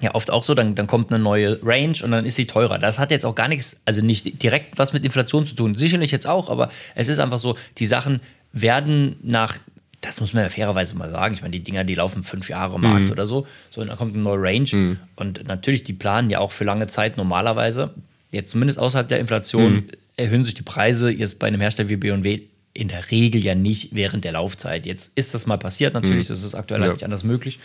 ja 0.00 0.14
oft 0.14 0.30
auch 0.30 0.42
so, 0.42 0.54
dann, 0.54 0.74
dann 0.74 0.86
kommt 0.86 1.12
eine 1.12 1.22
neue 1.22 1.58
Range 1.62 1.96
und 2.02 2.10
dann 2.12 2.24
ist 2.24 2.36
sie 2.36 2.46
teurer. 2.46 2.78
Das 2.78 2.98
hat 2.98 3.10
jetzt 3.10 3.26
auch 3.26 3.34
gar 3.34 3.48
nichts, 3.48 3.76
also 3.84 4.00
nicht 4.00 4.42
direkt 4.42 4.78
was 4.78 4.92
mit 4.92 5.04
Inflation 5.04 5.46
zu 5.46 5.54
tun. 5.54 5.74
Sicherlich 5.74 6.10
jetzt 6.10 6.26
auch, 6.26 6.50
aber 6.50 6.70
es 6.94 7.08
ist 7.08 7.18
einfach 7.18 7.38
so, 7.38 7.56
die 7.78 7.86
Sachen 7.86 8.20
werden 8.52 9.16
nach, 9.22 9.56
das 10.00 10.20
muss 10.20 10.32
man 10.32 10.44
ja 10.44 10.48
fairerweise 10.48 10.96
mal 10.96 11.10
sagen, 11.10 11.34
ich 11.34 11.42
meine, 11.42 11.52
die 11.52 11.64
Dinger, 11.64 11.84
die 11.84 11.96
laufen 11.96 12.22
fünf 12.22 12.48
Jahre 12.48 12.76
im 12.76 12.82
Markt 12.82 13.10
oder 13.10 13.26
so, 13.26 13.46
so, 13.70 13.80
und 13.80 13.88
dann 13.88 13.98
kommt 13.98 14.14
eine 14.14 14.22
neue 14.22 14.40
Range 14.40 14.96
und 15.16 15.46
natürlich, 15.46 15.82
die 15.82 15.92
planen 15.92 16.30
ja 16.30 16.38
auch 16.38 16.52
für 16.52 16.64
lange 16.64 16.86
Zeit 16.86 17.16
normalerweise, 17.16 17.94
jetzt 18.30 18.50
zumindest 18.50 18.78
außerhalb 18.78 19.08
der 19.08 19.18
Inflation, 19.18 19.90
erhöhen 20.18 20.44
sich 20.44 20.54
die 20.54 20.62
Preise 20.62 21.10
jetzt 21.10 21.38
bei 21.38 21.46
einem 21.46 21.60
Hersteller 21.60 21.88
wie 21.88 21.96
B&W 21.96 22.40
in 22.74 22.88
der 22.88 23.10
Regel 23.10 23.42
ja 23.42 23.54
nicht 23.54 23.94
während 23.94 24.24
der 24.24 24.32
Laufzeit. 24.32 24.86
Jetzt 24.86 25.12
ist 25.16 25.34
das 25.34 25.46
mal 25.46 25.56
passiert 25.58 25.94
natürlich, 25.94 26.28
das 26.28 26.42
ist 26.44 26.54
aktuell 26.54 26.82
Ja. 26.82 26.92
nicht 26.92 27.02
anders 27.04 27.24
möglich. 27.24 27.58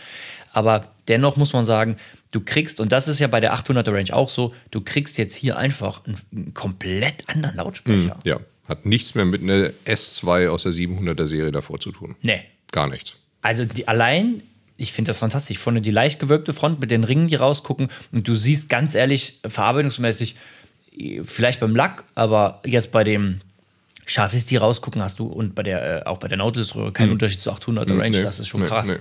Aber 0.52 0.88
dennoch 1.08 1.36
muss 1.36 1.54
man 1.54 1.66
sagen, 1.66 1.98
du 2.32 2.40
kriegst, 2.42 2.80
und 2.80 2.92
das 2.92 3.08
ist 3.08 3.20
ja 3.20 3.28
bei 3.28 3.40
der 3.40 3.54
800er 3.54 3.94
Range 3.94 4.14
auch 4.14 4.30
so, 4.30 4.54
du 4.72 4.82
kriegst 4.82 5.18
jetzt 5.18 5.36
hier 5.36 5.58
einfach 5.58 6.06
einen, 6.06 6.18
einen 6.32 6.54
komplett 6.54 7.28
anderen 7.30 7.58
Lautsprecher. 7.58 8.20
Ja. 8.24 8.40
Hat 8.68 8.86
nichts 8.86 9.14
mehr 9.14 9.26
mit 9.26 9.42
einer 9.42 9.72
S2 9.86 10.48
aus 10.48 10.64
der 10.64 10.72
700er 10.72 11.28
Serie 11.28 11.52
davor 11.52 11.80
zu 11.80 11.92
tun. 11.92 12.16
Nee. 12.22 12.42
Gar 12.72 12.90
nichts. 12.90 13.18
Also 13.42 13.66
die, 13.66 13.88
allein, 13.88 14.42
ich 14.78 14.94
finde 14.94 15.10
das 15.10 15.20
fantastisch. 15.20 15.58
Vorne 15.58 15.82
die 15.82 15.92
leicht 15.92 16.20
gewölbte 16.20 16.54
Front 16.54 16.80
mit 16.80 16.90
den 16.90 17.04
Ringen, 17.04 17.28
die 17.28 17.36
rausgucken. 17.36 17.90
Und 18.12 18.28
du 18.28 18.36
siehst 18.36 18.70
ganz 18.70 18.96
ehrlich, 18.96 19.40
verarbeitungsmäßig, 19.46 20.36
vielleicht 21.24 21.60
beim 21.60 21.76
Lack, 21.76 22.04
aber 22.16 22.60
jetzt 22.66 22.92
bei 22.92 23.04
dem 23.04 23.42
Chassis, 24.06 24.46
die 24.46 24.58
rausgucken, 24.58 25.02
hast 25.02 25.20
du 25.20 25.26
und 25.28 25.56
bei 25.56 25.64
der, 25.64 26.02
äh, 26.02 26.06
auch 26.06 26.18
bei 26.18 26.28
der 26.28 26.38
Nautilus-Röhre 26.38 26.92
keinen 26.92 27.12
Unterschied 27.12 27.40
zu 27.40 27.52
800er 27.52 27.98
Range. 27.98 28.10
nee, 28.18 28.22
das 28.22 28.40
ist 28.40 28.48
schon 28.48 28.62
nee, 28.62 28.68
krass. 28.68 28.88
nee. 28.88 28.96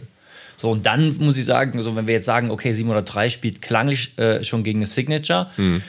So, 0.57 0.71
und 0.71 0.87
dann 0.87 1.17
muss 1.19 1.37
ich 1.39 1.45
sagen, 1.45 1.77
also 1.79 1.97
wenn 1.97 2.07
wir 2.07 2.15
jetzt 2.15 2.27
sagen, 2.27 2.51
okay, 2.51 2.73
703 2.73 3.31
spielt 3.31 3.63
klanglich 3.63 4.17
äh, 4.19 4.45
schon 4.45 4.63
gegen 4.63 4.79
eine 4.79 4.87
Signature, 4.87 5.51
Mhm. 5.57 5.83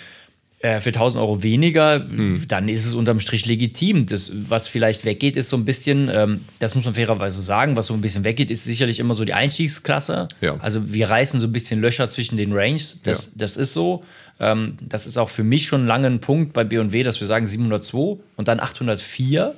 Äh, 0.63 0.79
für 0.79 0.89
1000 0.89 1.21
Euro 1.21 1.43
weniger, 1.43 1.99
dann 2.47 2.69
ist 2.69 2.85
es 2.85 2.93
unterm 2.93 3.19
Strich 3.19 3.45
legitim. 3.45 4.05
Das, 4.05 4.31
was 4.33 4.69
vielleicht 4.69 5.03
weggeht, 5.03 5.35
ist 5.35 5.49
so 5.49 5.57
ein 5.57 5.65
bisschen, 5.65 6.09
ähm, 6.11 6.39
das 6.59 6.73
muss 6.73 6.85
man 6.85 6.93
fairerweise 6.93 7.41
sagen, 7.41 7.75
was 7.75 7.87
so 7.87 7.93
ein 7.93 7.99
bisschen 7.99 8.23
weggeht, 8.23 8.49
ist 8.49 8.63
sicherlich 8.63 8.99
immer 8.99 9.13
so 9.13 9.25
die 9.25 9.33
Einstiegsklasse. 9.33 10.29
Ja. 10.39 10.55
Also 10.59 10.93
wir 10.93 11.09
reißen 11.09 11.39
so 11.41 11.47
ein 11.47 11.51
bisschen 11.51 11.81
Löcher 11.81 12.09
zwischen 12.09 12.37
den 12.37 12.53
Ranges. 12.53 13.01
Das, 13.03 13.25
Ja. 13.25 13.31
das 13.35 13.57
ist 13.57 13.73
so. 13.73 14.03
Ähm, 14.39 14.77
das 14.79 15.05
ist 15.05 15.17
auch 15.17 15.29
für 15.29 15.43
mich 15.43 15.67
schon 15.67 15.85
lange 15.85 16.07
ein 16.07 16.19
Punkt 16.19 16.53
bei 16.53 16.63
B&W, 16.63 17.03
dass 17.03 17.19
wir 17.19 17.27
sagen 17.27 17.45
702 17.45 18.17
und 18.37 18.47
dann 18.47 18.59
804. 18.61 19.53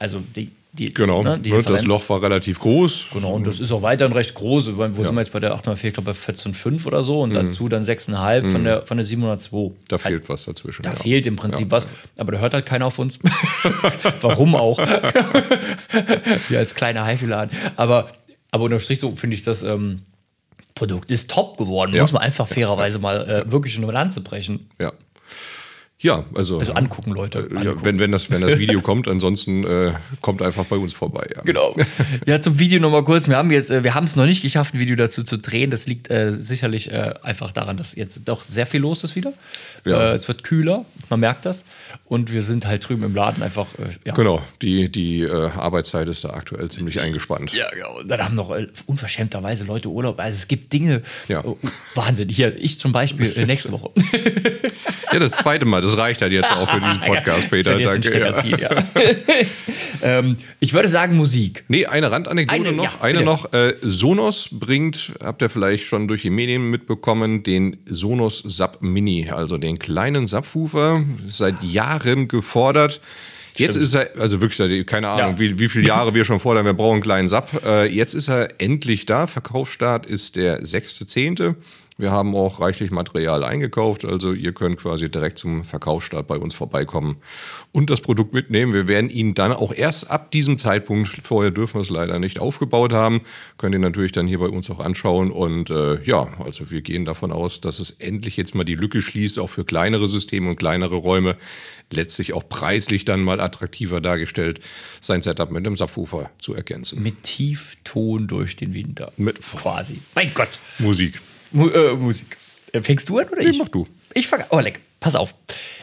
Also 0.00 0.20
die, 0.34 0.50
die, 0.72 0.94
Genau. 0.94 1.22
ne, 1.22 1.38
die 1.38 1.50
Ne, 1.50 1.62
das. 1.62 1.84
Loch 1.84 2.08
war 2.08 2.22
relativ 2.22 2.60
groß. 2.60 3.06
Genau, 3.12 3.34
und 3.34 3.46
das 3.46 3.58
ist 3.58 3.72
auch 3.72 3.82
weiterhin 3.82 4.12
recht 4.12 4.34
groß. 4.34 4.76
Wo 4.76 4.84
sind 5.04 5.14
wir 5.14 5.20
jetzt 5.20 5.32
bei 5.32 5.40
der 5.40 5.52
804? 5.54 5.88
Ich 5.88 5.94
glaube 5.94 6.12
bei 6.12 6.16
14,5 6.16 6.86
oder 6.86 7.02
so. 7.02 7.20
Und 7.22 7.34
dazu 7.34 7.68
dann 7.68 7.84
6,5 7.84 8.50
von, 8.50 8.64
der, 8.64 8.86
von 8.86 8.96
der 8.96 9.04
702. 9.04 9.72
Da 9.88 9.98
fehlt 9.98 10.28
was 10.28 10.44
dazwischen. 10.44 10.82
Da 10.82 10.90
ja. 10.90 10.96
fehlt 10.96 11.26
im 11.26 11.36
Prinzip 11.36 11.70
was, 11.70 11.88
aber 12.16 12.32
da 12.32 12.38
hört 12.38 12.54
halt 12.54 12.66
keiner 12.66 12.86
auf 12.86 12.98
uns. 12.98 13.18
Warum 14.20 14.54
auch? 14.54 14.78
Wir 16.48 16.58
als 16.58 16.74
kleiner 16.74 17.04
HiFi-Laden. 17.06 17.56
Aber, 17.76 18.08
aber 18.50 18.64
unterm 18.64 18.80
Strich 18.80 19.00
so 19.00 19.14
finde 19.16 19.34
ich 19.34 19.42
das 19.42 19.62
ähm, 19.62 20.02
Produkt 20.74 21.10
ist 21.10 21.30
top 21.30 21.58
geworden. 21.58 21.94
Ja. 21.94 22.02
Muss 22.02 22.12
man 22.12 22.22
einfach 22.22 22.46
fairerweise 22.46 22.98
mal 22.98 23.28
äh, 23.28 23.52
wirklich 23.52 23.76
eine 23.76 23.90
Lanze 23.90 24.20
brechen. 24.20 24.70
Ja. 24.78 24.92
Ja, 26.02 26.24
also, 26.34 26.58
Also 26.58 26.72
angucken, 26.72 27.12
Leute. 27.12 27.46
ja, 27.52 27.58
Angucken. 27.60 27.84
wenn, 27.84 27.98
wenn, 27.98 28.10
das, 28.10 28.30
wenn 28.30 28.40
das 28.40 28.58
Video 28.58 28.80
kommt, 28.82 29.06
ansonsten 29.06 29.64
äh, 29.64 29.92
kommt 30.22 30.40
einfach 30.40 30.64
bei 30.64 30.76
uns 30.76 30.94
vorbei. 30.94 31.28
Ja. 31.36 31.42
Genau. 31.42 31.76
Ja, 32.24 32.40
zum 32.40 32.58
Video 32.58 32.80
nochmal 32.80 33.04
kurz. 33.04 33.28
Wir 33.28 33.36
haben 33.36 33.50
jetzt, 33.50 33.70
äh, 33.70 33.84
wir 33.84 33.94
haben 33.94 34.04
es 34.04 34.16
noch 34.16 34.24
nicht 34.24 34.40
geschafft, 34.40 34.74
ein 34.74 34.80
Video 34.80 34.96
dazu 34.96 35.24
zu 35.24 35.36
drehen. 35.36 35.70
Das 35.70 35.86
liegt 35.86 36.10
äh, 36.10 36.32
sicherlich 36.32 36.90
äh, 36.90 37.14
einfach 37.22 37.52
daran, 37.52 37.76
dass 37.76 37.94
jetzt 37.94 38.22
doch 38.24 38.44
sehr 38.44 38.64
viel 38.64 38.80
los 38.80 39.04
ist 39.04 39.14
wieder. 39.14 39.34
Ja. 39.84 40.12
Äh, 40.12 40.14
es 40.14 40.26
wird 40.26 40.42
kühler, 40.42 40.86
man 41.10 41.20
merkt 41.20 41.44
das. 41.44 41.66
Und 42.06 42.32
wir 42.32 42.42
sind 42.42 42.66
halt 42.66 42.88
drüben 42.88 43.02
im 43.02 43.14
Laden 43.14 43.42
einfach, 43.42 43.66
äh, 43.78 43.90
ja. 44.06 44.14
Genau, 44.14 44.42
die, 44.62 44.90
die 44.90 45.20
äh, 45.20 45.50
Arbeitszeit 45.50 46.08
ist 46.08 46.24
da 46.24 46.30
aktuell 46.30 46.70
ziemlich 46.70 47.00
eingespannt. 47.00 47.52
Ja, 47.52 47.68
genau. 47.70 48.02
Dann 48.04 48.24
haben 48.24 48.34
noch 48.34 48.50
äh, 48.52 48.68
unverschämterweise 48.86 49.64
Leute 49.66 49.88
Urlaub. 49.90 50.18
Also 50.18 50.38
es 50.38 50.48
gibt 50.48 50.72
Dinge. 50.72 51.02
Ja. 51.28 51.44
Oh, 51.44 51.58
Wahnsinn. 51.94 52.30
Hier, 52.30 52.56
ich 52.58 52.80
zum 52.80 52.92
Beispiel 52.92 53.36
äh, 53.36 53.44
nächste 53.44 53.72
Woche. 53.72 53.90
Ja, 55.12 55.18
das 55.18 55.32
zweite 55.32 55.64
Mal, 55.64 55.82
das 55.82 55.89
reicht 55.96 56.22
halt 56.22 56.32
jetzt 56.32 56.52
auch 56.52 56.68
für 56.70 56.80
diesen 56.80 57.00
Podcast, 57.06 57.50
Peter. 57.50 57.78
Danke. 57.78 57.94
Ja. 57.96 58.02
Steckerziel, 58.02 58.60
ja. 58.60 58.84
ähm, 60.02 60.36
ich 60.60 60.72
würde 60.72 60.88
sagen 60.88 61.16
Musik. 61.16 61.64
Nee, 61.68 61.86
eine 61.86 62.10
Randanekdote 62.10 62.60
Eine, 62.60 62.72
noch. 62.72 62.84
ja, 62.84 63.00
eine 63.00 63.18
bitte. 63.18 63.24
noch. 63.24 63.52
Äh, 63.52 63.74
Sonos 63.82 64.48
bringt, 64.52 65.12
habt 65.22 65.42
ihr 65.42 65.50
vielleicht 65.50 65.86
schon 65.86 66.08
durch 66.08 66.22
die 66.22 66.30
Medien 66.30 66.70
mitbekommen, 66.70 67.42
den 67.42 67.76
Sonos 67.86 68.38
Sub 68.38 68.78
Mini, 68.80 69.30
also 69.30 69.58
den 69.58 69.78
kleinen 69.78 70.26
Subwoofer, 70.26 71.02
seit 71.28 71.62
Jahren 71.62 72.28
gefordert. 72.28 73.00
Jetzt 73.56 73.76
ist 73.76 73.94
er, 73.94 74.10
also 74.18 74.40
wirklich, 74.40 74.86
keine 74.86 75.08
Ahnung, 75.08 75.32
Ja. 75.34 75.38
wie, 75.38 75.58
wie 75.58 75.68
viele 75.68 75.86
Jahre 75.86 76.14
wir 76.14 76.24
schon 76.24 76.40
fordern, 76.40 76.64
wir 76.64 76.72
brauchen 76.72 76.94
einen 76.94 77.02
kleinen 77.02 77.28
Sub. 77.28 77.48
Äh, 77.64 77.86
jetzt 77.92 78.14
ist 78.14 78.28
er 78.28 78.48
endlich 78.60 79.04
da. 79.06 79.26
Verkaufsstart 79.26 80.06
ist 80.06 80.36
der 80.36 80.62
6.10. 80.62 81.56
Wir 82.00 82.10
haben 82.10 82.34
auch 82.34 82.60
reichlich 82.60 82.90
Material 82.90 83.44
eingekauft, 83.44 84.04
also 84.04 84.32
ihr 84.32 84.52
könnt 84.52 84.78
quasi 84.78 85.10
direkt 85.10 85.38
zum 85.38 85.64
Verkaufsstart 85.64 86.26
bei 86.26 86.36
uns 86.36 86.54
vorbeikommen 86.54 87.16
und 87.72 87.90
das 87.90 88.00
Produkt 88.00 88.32
mitnehmen. 88.32 88.72
Wir 88.72 88.88
werden 88.88 89.10
ihn 89.10 89.34
dann 89.34 89.52
auch 89.52 89.72
erst 89.72 90.10
ab 90.10 90.30
diesem 90.30 90.58
Zeitpunkt, 90.58 91.08
vorher 91.22 91.50
dürfen 91.50 91.74
wir 91.74 91.82
es 91.82 91.90
leider 91.90 92.18
nicht 92.18 92.38
aufgebaut 92.38 92.92
haben, 92.92 93.20
könnt 93.58 93.74
ihr 93.74 93.78
natürlich 93.78 94.12
dann 94.12 94.26
hier 94.26 94.38
bei 94.38 94.48
uns 94.48 94.70
auch 94.70 94.80
anschauen 94.80 95.30
und 95.30 95.70
äh, 95.70 96.02
ja, 96.04 96.28
also 96.44 96.70
wir 96.70 96.80
gehen 96.80 97.04
davon 97.04 97.32
aus, 97.32 97.60
dass 97.60 97.80
es 97.80 97.90
endlich 97.90 98.36
jetzt 98.36 98.54
mal 98.54 98.64
die 98.64 98.74
Lücke 98.74 99.02
schließt, 99.02 99.38
auch 99.38 99.50
für 99.50 99.64
kleinere 99.64 100.08
Systeme 100.08 100.50
und 100.50 100.56
kleinere 100.56 100.96
Räume, 100.96 101.36
letztlich 101.90 102.32
auch 102.32 102.48
preislich 102.48 103.04
dann 103.04 103.20
mal 103.20 103.40
attraktiver 103.40 104.00
dargestellt, 104.00 104.60
sein 105.00 105.22
Setup 105.22 105.50
mit 105.50 105.66
einem 105.66 105.76
Subwoofer 105.76 106.30
zu 106.38 106.54
ergänzen. 106.54 107.02
Mit 107.02 107.22
Tiefton 107.24 108.26
durch 108.26 108.56
den 108.56 108.74
Winter. 108.74 109.12
Mit 109.16 109.40
Quasi. 109.40 110.00
Mein 110.14 110.32
Gott. 110.34 110.58
Musik. 110.78 111.20
Mu 111.52 111.68
äh, 111.68 111.94
Musik. 111.94 112.36
Äh, 112.72 112.80
Fängst 112.80 113.08
du 113.08 113.18
an 113.18 113.28
oder 113.28 113.42
Nee, 113.42 113.50
ich? 113.50 113.58
mach 113.58 113.68
du. 113.68 113.86
Ich 114.14 114.28
fange 114.28 114.46
Oh, 114.50 114.60
leck. 114.60 114.80
Pass 115.00 115.16
auf. 115.16 115.34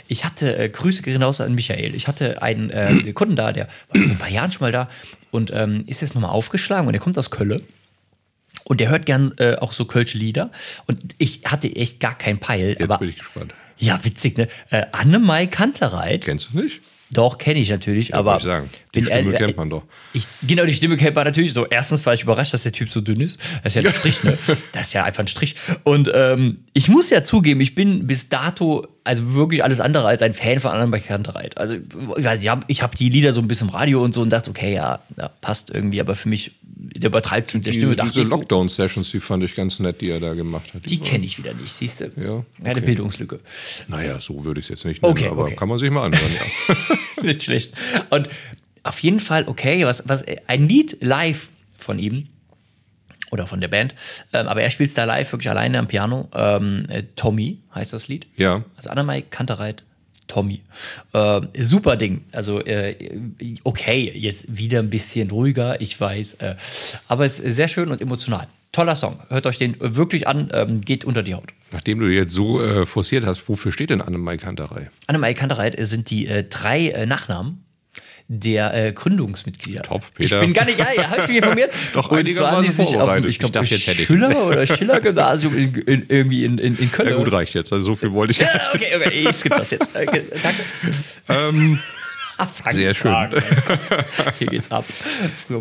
Ich 0.08 0.26
hatte, 0.26 0.56
äh, 0.58 0.70
Grüße 0.70 1.02
gehen 1.02 1.22
raus 1.22 1.42
an 1.42 1.56
Michael. 1.56 1.96
Ich 1.96 2.08
hatte 2.08 2.42
einen 2.42 2.70
äh, 2.70 3.12
Kunden 3.14 3.36
da, 3.36 3.52
der 3.52 3.68
war 3.90 4.02
vor 4.02 4.12
ein 4.12 4.18
paar 4.18 4.30
Jahren 4.30 4.52
schon 4.52 4.66
mal 4.66 4.72
da 4.72 4.90
und 5.32 5.52
ähm, 5.54 5.84
ist 5.88 6.02
jetzt 6.02 6.14
nochmal 6.16 6.32
aufgeschlagen 6.32 6.88
und 6.88 6.94
der 6.94 7.02
kommt 7.02 7.18
aus 7.18 7.32
Köln. 7.32 7.62
Und 8.64 8.80
der 8.82 8.90
hört 8.90 9.06
gern 9.06 9.34
äh, 9.38 9.56
auch 9.56 9.72
so 9.74 9.86
Kölsche 9.86 10.18
Lieder. 10.18 10.52
Und 10.88 11.16
ich 11.18 11.42
hatte 11.46 11.74
echt 11.74 12.00
gar 12.00 12.18
keinen 12.18 12.38
Peil. 12.40 12.70
Jetzt 12.72 12.82
aber 12.84 12.98
bin 12.98 13.10
ich 13.10 13.18
gespannt. 13.18 13.54
Ja, 13.78 14.00
witzig, 14.04 14.38
ne? 14.38 14.48
Äh, 14.72 14.86
Annemai 14.92 15.48
Kantereit. 15.48 16.26
Kennst 16.26 16.50
du 16.54 16.60
nicht? 16.62 16.82
Doch, 17.10 17.38
kenne 17.38 17.60
ich 17.60 17.70
natürlich, 17.70 18.14
aber. 18.14 18.32
Wollte 18.32 18.48
ich 18.48 18.54
sagen. 18.54 18.70
Die 18.94 19.04
Stimme 19.04 19.20
ehrlich- 19.20 19.38
kennt 19.38 19.58
man 19.58 19.70
doch. 19.70 19.84
Ich, 20.14 20.26
genau, 20.46 20.66
die 20.66 20.74
Stimme 20.74 20.98
kennt 20.98 21.16
man 21.16 21.26
natürlich 21.26 21.54
so. 21.54 21.66
Erstens 21.66 22.06
war 22.06 22.14
ich 22.14 22.24
überrascht, 22.24 22.54
dass 22.54 22.64
der 22.64 22.72
Typ 22.72 22.90
so 22.90 23.00
dünn 23.00 23.22
ist. 23.22 23.40
Das 23.64 23.76
ist 23.76 23.84
ja 23.84 23.90
ein 23.90 23.96
Strich, 24.00 24.24
ne? 24.24 24.38
Das 24.74 24.88
ist 24.88 24.94
ja 24.94 25.04
einfach 25.04 25.24
ein 25.24 25.28
Strich. 25.28 25.56
Und 25.84 26.10
ähm, 26.14 26.66
ich 26.74 26.90
muss 26.90 27.10
ja 27.10 27.24
zugeben, 27.24 27.62
ich 27.62 27.76
bin 27.76 28.08
bis 28.08 28.30
dato 28.30 28.88
also 29.04 29.34
wirklich 29.36 29.64
alles 29.64 29.80
andere 29.80 30.06
als 30.08 30.22
ein 30.22 30.34
Fan 30.34 30.60
von 30.60 30.72
anderen 30.72 30.92
Bekanntereit. 30.92 31.58
Also, 31.58 31.76
ich 31.76 32.26
weiß, 32.26 32.42
ich 32.42 32.50
habe 32.50 32.66
ich 32.68 32.82
hab 32.82 32.96
die 32.96 33.10
Lieder 33.10 33.32
so 33.32 33.40
ein 33.40 33.48
bisschen 33.48 33.70
im 33.70 33.74
Radio 33.74 34.04
und 34.04 34.14
so 34.14 34.22
und 34.22 34.30
dachte, 34.30 34.50
okay, 34.50 34.74
ja, 34.74 35.00
ja 35.16 35.30
passt 35.30 35.70
irgendwie, 35.70 36.02
aber 36.02 36.16
für 36.16 36.28
mich, 36.28 36.52
der 36.80 37.10
übertreibt 37.10 37.54
mit 37.54 37.66
der 37.66 37.72
Stimme. 37.72 37.92
Die, 37.92 37.98
dachte 37.98 38.12
diese 38.12 38.30
Lockdown-Sessions, 38.30 39.10
die 39.12 39.20
fand 39.20 39.44
ich 39.44 39.56
ganz 39.56 39.80
nett, 39.80 40.02
die 40.02 40.12
er 40.12 40.20
da 40.20 40.34
gemacht 40.34 40.74
hat. 40.74 40.88
die 40.88 41.00
kenne 41.00 41.26
ich 41.26 41.38
wieder 41.38 41.54
nicht, 41.54 41.74
siehst 41.74 42.02
du? 42.02 42.12
Ja, 42.16 42.44
Eine 42.64 42.78
okay. 42.78 42.82
Bildungslücke. 42.82 43.40
Naja, 43.88 44.20
so 44.20 44.46
würde 44.46 44.60
ich 44.60 44.66
es 44.66 44.70
jetzt 44.70 44.86
nicht 44.86 45.02
nennen, 45.02 45.14
Okay, 45.14 45.28
aber 45.28 45.46
okay. 45.46 45.56
kann 45.56 45.70
man 45.70 45.80
sich 45.80 45.90
mal 45.90 46.06
anhören, 46.06 46.32
ja. 46.34 47.24
Nicht 47.24 47.44
schlecht. 47.44 47.74
Und 48.10 48.30
auf 48.84 49.00
jeden 49.00 49.20
Fall, 49.20 49.48
okay, 49.48 49.86
was, 49.86 50.04
was, 50.08 50.24
ein 50.48 50.70
Lied 50.70 50.98
live 51.02 51.50
von 51.78 51.98
ihm 52.00 52.26
oder 53.32 53.48
von 53.48 53.60
der 53.60 53.68
Band, 53.68 53.96
ähm, 54.34 54.48
aber 54.48 54.62
er 54.62 54.70
spielt 54.70 54.96
da 54.98 55.04
live 55.04 55.32
wirklich 55.32 55.50
alleine 55.50 55.80
am 55.80 55.88
Piano. 55.88 56.30
Ähm, 56.34 56.86
äh, 56.90 57.04
Tommy 57.16 57.60
heißt 57.74 57.92
das 57.94 58.08
Lied. 58.08 58.28
Ja. 58.36 58.64
Also 58.76 58.90
Annemai 58.90 59.22
Kantereit, 59.22 59.84
Tommy. 60.28 60.62
Äh, 61.14 61.42
super 61.60 61.96
Ding. 61.96 62.26
Also, 62.32 62.60
äh, 62.62 62.96
okay, 63.64 64.12
jetzt 64.16 64.46
wieder 64.48 64.80
ein 64.80 64.90
bisschen 64.90 65.32
ruhiger, 65.32 65.82
ich 65.82 66.00
weiß. 66.00 66.36
Äh, 66.36 66.56
aber 67.08 67.26
es 67.26 67.40
ist 67.40 67.56
sehr 67.56 67.68
schön 67.68 67.90
und 67.90 68.02
emotional. 68.02 68.48
Toller 68.72 68.96
Song. 68.96 69.20
Hört 69.30 69.48
euch 69.48 69.58
den 69.58 69.76
wirklich 69.80 70.28
an, 70.28 70.52
ähm, 70.54 70.82
geht 70.82 71.06
unter 71.06 71.24
die 71.24 71.34
Haut. 71.34 71.54
Nachdem 71.72 72.00
du 72.00 72.08
jetzt 72.08 72.32
so 72.32 72.62
äh, 72.62 72.86
forciert 72.86 73.26
hast, 73.26 73.48
wofür 73.50 73.72
steht 73.72 73.90
denn 73.90 74.02
Annemai 74.02 74.38
Kanterei? 74.38 74.90
Annemai 75.08 75.34
Kantereit 75.34 75.76
sind 75.80 76.10
die 76.10 76.28
äh, 76.28 76.44
drei 76.44 76.90
äh, 76.90 77.06
Nachnamen 77.06 77.64
der 78.30 78.74
äh, 78.74 78.92
Gründungsmitglieder. 78.92 79.84
Top, 79.84 80.04
Ich 80.18 80.30
Peter. 80.30 80.42
bin 80.42 80.54
gar 80.54 80.66
nicht, 80.66 80.78
ja, 80.80 80.88
ja, 80.96 81.10
hab 81.10 81.20
ich 81.24 81.28
mich 81.30 81.38
informiert. 81.38 81.72
Doch 81.94 82.12
Und 82.12 82.34
zwar 82.34 82.62
die 82.62 82.70
sich 82.72 82.98
auf, 82.98 83.26
ich 83.26 83.40
glaube, 83.40 83.64
Ich 83.64 83.70
dachte, 83.70 83.76
ich- 83.76 84.06
Schiller 84.08 84.46
oder 84.46 84.68
Schiller-Gymnasium 84.68 85.58
in, 85.58 85.76
in, 85.76 86.06
irgendwie 86.10 86.44
in, 86.44 86.58
in, 86.58 86.78
in 86.78 86.92
Köln. 86.92 87.10
Ja 87.10 87.16
gut, 87.16 87.32
reicht 87.32 87.54
jetzt. 87.54 87.72
Also 87.72 87.86
so 87.86 87.96
viel 87.96 88.12
wollte 88.12 88.32
ich. 88.32 88.40
Ja, 88.40 88.50
okay, 88.74 88.86
okay, 88.96 89.28
ich 89.30 89.36
skippe 89.38 89.58
das 89.58 89.72
jetzt. 89.72 89.90
Okay, 89.96 90.24
danke. 90.44 90.64
ähm, 91.30 91.80
Sehr 92.72 92.94
schön. 92.94 93.16
Hier 94.38 94.48
geht's 94.48 94.72
ab. 94.72 94.86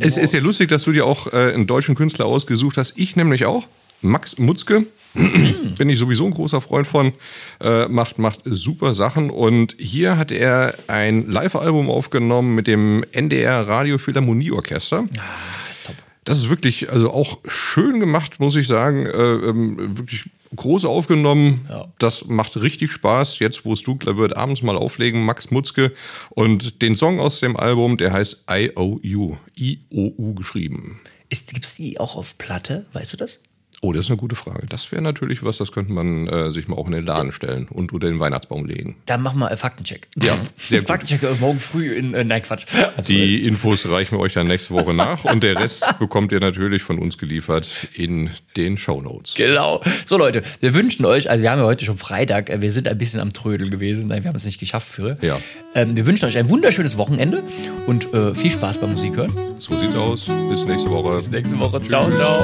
Es 0.00 0.16
ist 0.16 0.35
ja 0.35 0.40
lustig, 0.40 0.68
dass 0.68 0.85
du 0.85 0.92
dir 0.92 1.06
auch 1.06 1.32
äh, 1.32 1.52
einen 1.54 1.66
deutschen 1.66 1.94
Künstler 1.94 2.26
ausgesucht 2.26 2.76
hast. 2.76 2.99
Ich 2.99 3.16
nämlich 3.16 3.46
auch. 3.46 3.66
Max 4.03 4.38
Mutzke. 4.38 4.87
Bin 5.79 5.88
ich 5.88 5.99
sowieso 5.99 6.26
ein 6.26 6.33
großer 6.33 6.61
Freund 6.61 6.87
von. 6.87 7.12
Äh, 7.61 7.88
macht, 7.88 8.19
macht 8.19 8.41
super 8.45 8.95
Sachen. 8.95 9.31
Und 9.31 9.75
hier 9.79 10.19
hat 10.19 10.31
er 10.31 10.75
ein 10.88 11.31
Live-Album 11.31 11.91
aufgenommen 11.91 12.55
mit 12.55 12.67
dem 12.67 13.05
NDR 13.12 13.67
Radio 13.67 13.99
Philharmonieorchester. 13.99 15.07
Ah, 15.19 15.71
ist 15.71 15.87
top. 15.87 15.97
Das 16.25 16.38
ist 16.38 16.50
wirklich, 16.50 16.91
also 16.91 17.11
auch 17.12 17.38
schön 17.49 18.00
gemacht, 18.00 18.41
muss 18.41 18.57
ich 18.57 18.67
sagen. 18.67 19.07
Äh, 19.07 19.11
ähm, 19.11 19.97
wirklich 19.97 20.25
groß 20.55 20.85
aufgenommen. 20.85 21.67
Ja. 21.69 21.87
Das 21.99 22.26
macht 22.26 22.57
richtig 22.57 22.93
Spaß. 22.93 23.38
Jetzt, 23.38 23.65
wo 23.65 23.73
es 23.73 23.83
dunkler 23.83 24.17
wird, 24.17 24.37
abends 24.37 24.62
mal 24.62 24.76
auflegen. 24.76 25.25
Max 25.25 25.50
Mutzke. 25.50 25.93
Und 26.31 26.83
den 26.83 26.97
Song 26.97 27.21
aus 27.21 27.41
dem 27.41 27.57
Album, 27.57 27.97
der 27.97 28.12
heißt 28.12 28.45
I-O-U. 28.50 29.37
I-O-U 29.57 30.35
geschrieben. 30.35 31.00
Ist, 31.29 31.53
gibt's 31.53 31.75
die 31.75 31.99
auch 31.99 32.17
auf 32.17 32.38
Platte? 32.38 32.87
Weißt 32.93 33.12
du 33.12 33.17
das? 33.17 33.41
Oh, 33.83 33.92
das 33.92 34.06
ist 34.06 34.11
eine 34.11 34.16
gute 34.16 34.37
Frage. 34.37 34.66
Das 34.66 34.90
wäre 34.90 35.02
natürlich 35.02 35.42
was, 35.42 35.59
das 35.59 35.71
könnte 35.71 35.92
man 35.92 36.26
äh, 36.28 36.50
sich 36.50 36.66
mal 36.66 36.76
auch 36.76 36.87
in 36.87 36.92
den 36.92 37.04
Laden 37.04 37.30
stellen 37.30 37.68
und 37.68 37.92
unter 37.92 38.06
den 38.06 38.18
Weihnachtsbaum 38.21 38.64
legen. 38.64 38.97
Dann 39.06 39.23
machen 39.23 39.38
wir 39.38 39.50
äh, 39.50 39.56
Faktencheck. 39.56 40.09
Ja, 40.21 40.37
sehr 40.66 40.80
gut. 40.80 40.88
Faktencheck 40.88 41.23
äh, 41.23 41.35
morgen 41.40 41.61
früh 41.61 41.92
in, 41.92 42.14
äh, 42.14 42.25
nein, 42.25 42.42
Quatsch. 42.42 42.66
Also, 42.97 43.09
Die 43.09 43.47
Infos 43.47 43.88
reichen 43.88 44.16
wir 44.16 44.21
euch 44.21 44.33
dann 44.33 44.47
nächste 44.47 44.73
Woche 44.73 44.95
nach 44.95 45.25
und 45.25 45.42
der 45.42 45.61
Rest 45.61 45.85
bekommt 45.99 46.33
ihr 46.33 46.40
natürlich 46.40 46.83
von 46.83 46.99
uns 46.99 47.18
geliefert 47.18 47.88
in 47.95 48.30
den 48.56 48.78
Shownotes. 48.78 49.35
Genau. 49.35 49.83
So, 50.06 50.16
Leute, 50.16 50.42
wir 50.61 50.75
wünschen 50.75 51.04
euch, 51.04 51.28
also 51.28 51.42
wir 51.42 51.50
haben 51.50 51.59
ja 51.59 51.66
heute 51.66 51.85
schon 51.85 51.99
Freitag, 51.99 52.49
äh, 52.50 52.61
wir 52.61 52.73
sind 52.73 52.88
ein 52.88 52.97
bisschen 52.97 53.21
am 53.21 53.33
Trödeln 53.33 53.71
gewesen, 53.71 54.09
nein, 54.09 54.23
wir 54.23 54.28
haben 54.28 54.37
es 54.37 54.45
nicht 54.47 54.59
geschafft 54.59 54.88
für. 54.88 55.18
Ja. 55.21 55.38
Ähm, 55.75 55.97
wir 55.97 56.06
wünschen 56.06 56.25
euch 56.25 56.38
ein 56.38 56.49
wunderschönes 56.49 56.97
Wochenende 56.97 57.42
und 57.87 58.12
äh, 58.14 58.35
viel 58.35 58.50
Spaß 58.50 58.78
beim 58.78 58.92
Musik 58.92 59.16
hören. 59.16 59.33
So 59.59 59.77
sieht's 59.77 59.94
aus. 59.94 60.31
Bis 60.51 60.64
nächste 60.64 60.90
Woche. 60.90 61.16
Bis 61.16 61.31
nächste 61.31 61.59
Woche. 61.59 61.83
Ciao, 61.85 62.11
ciao. 62.12 62.42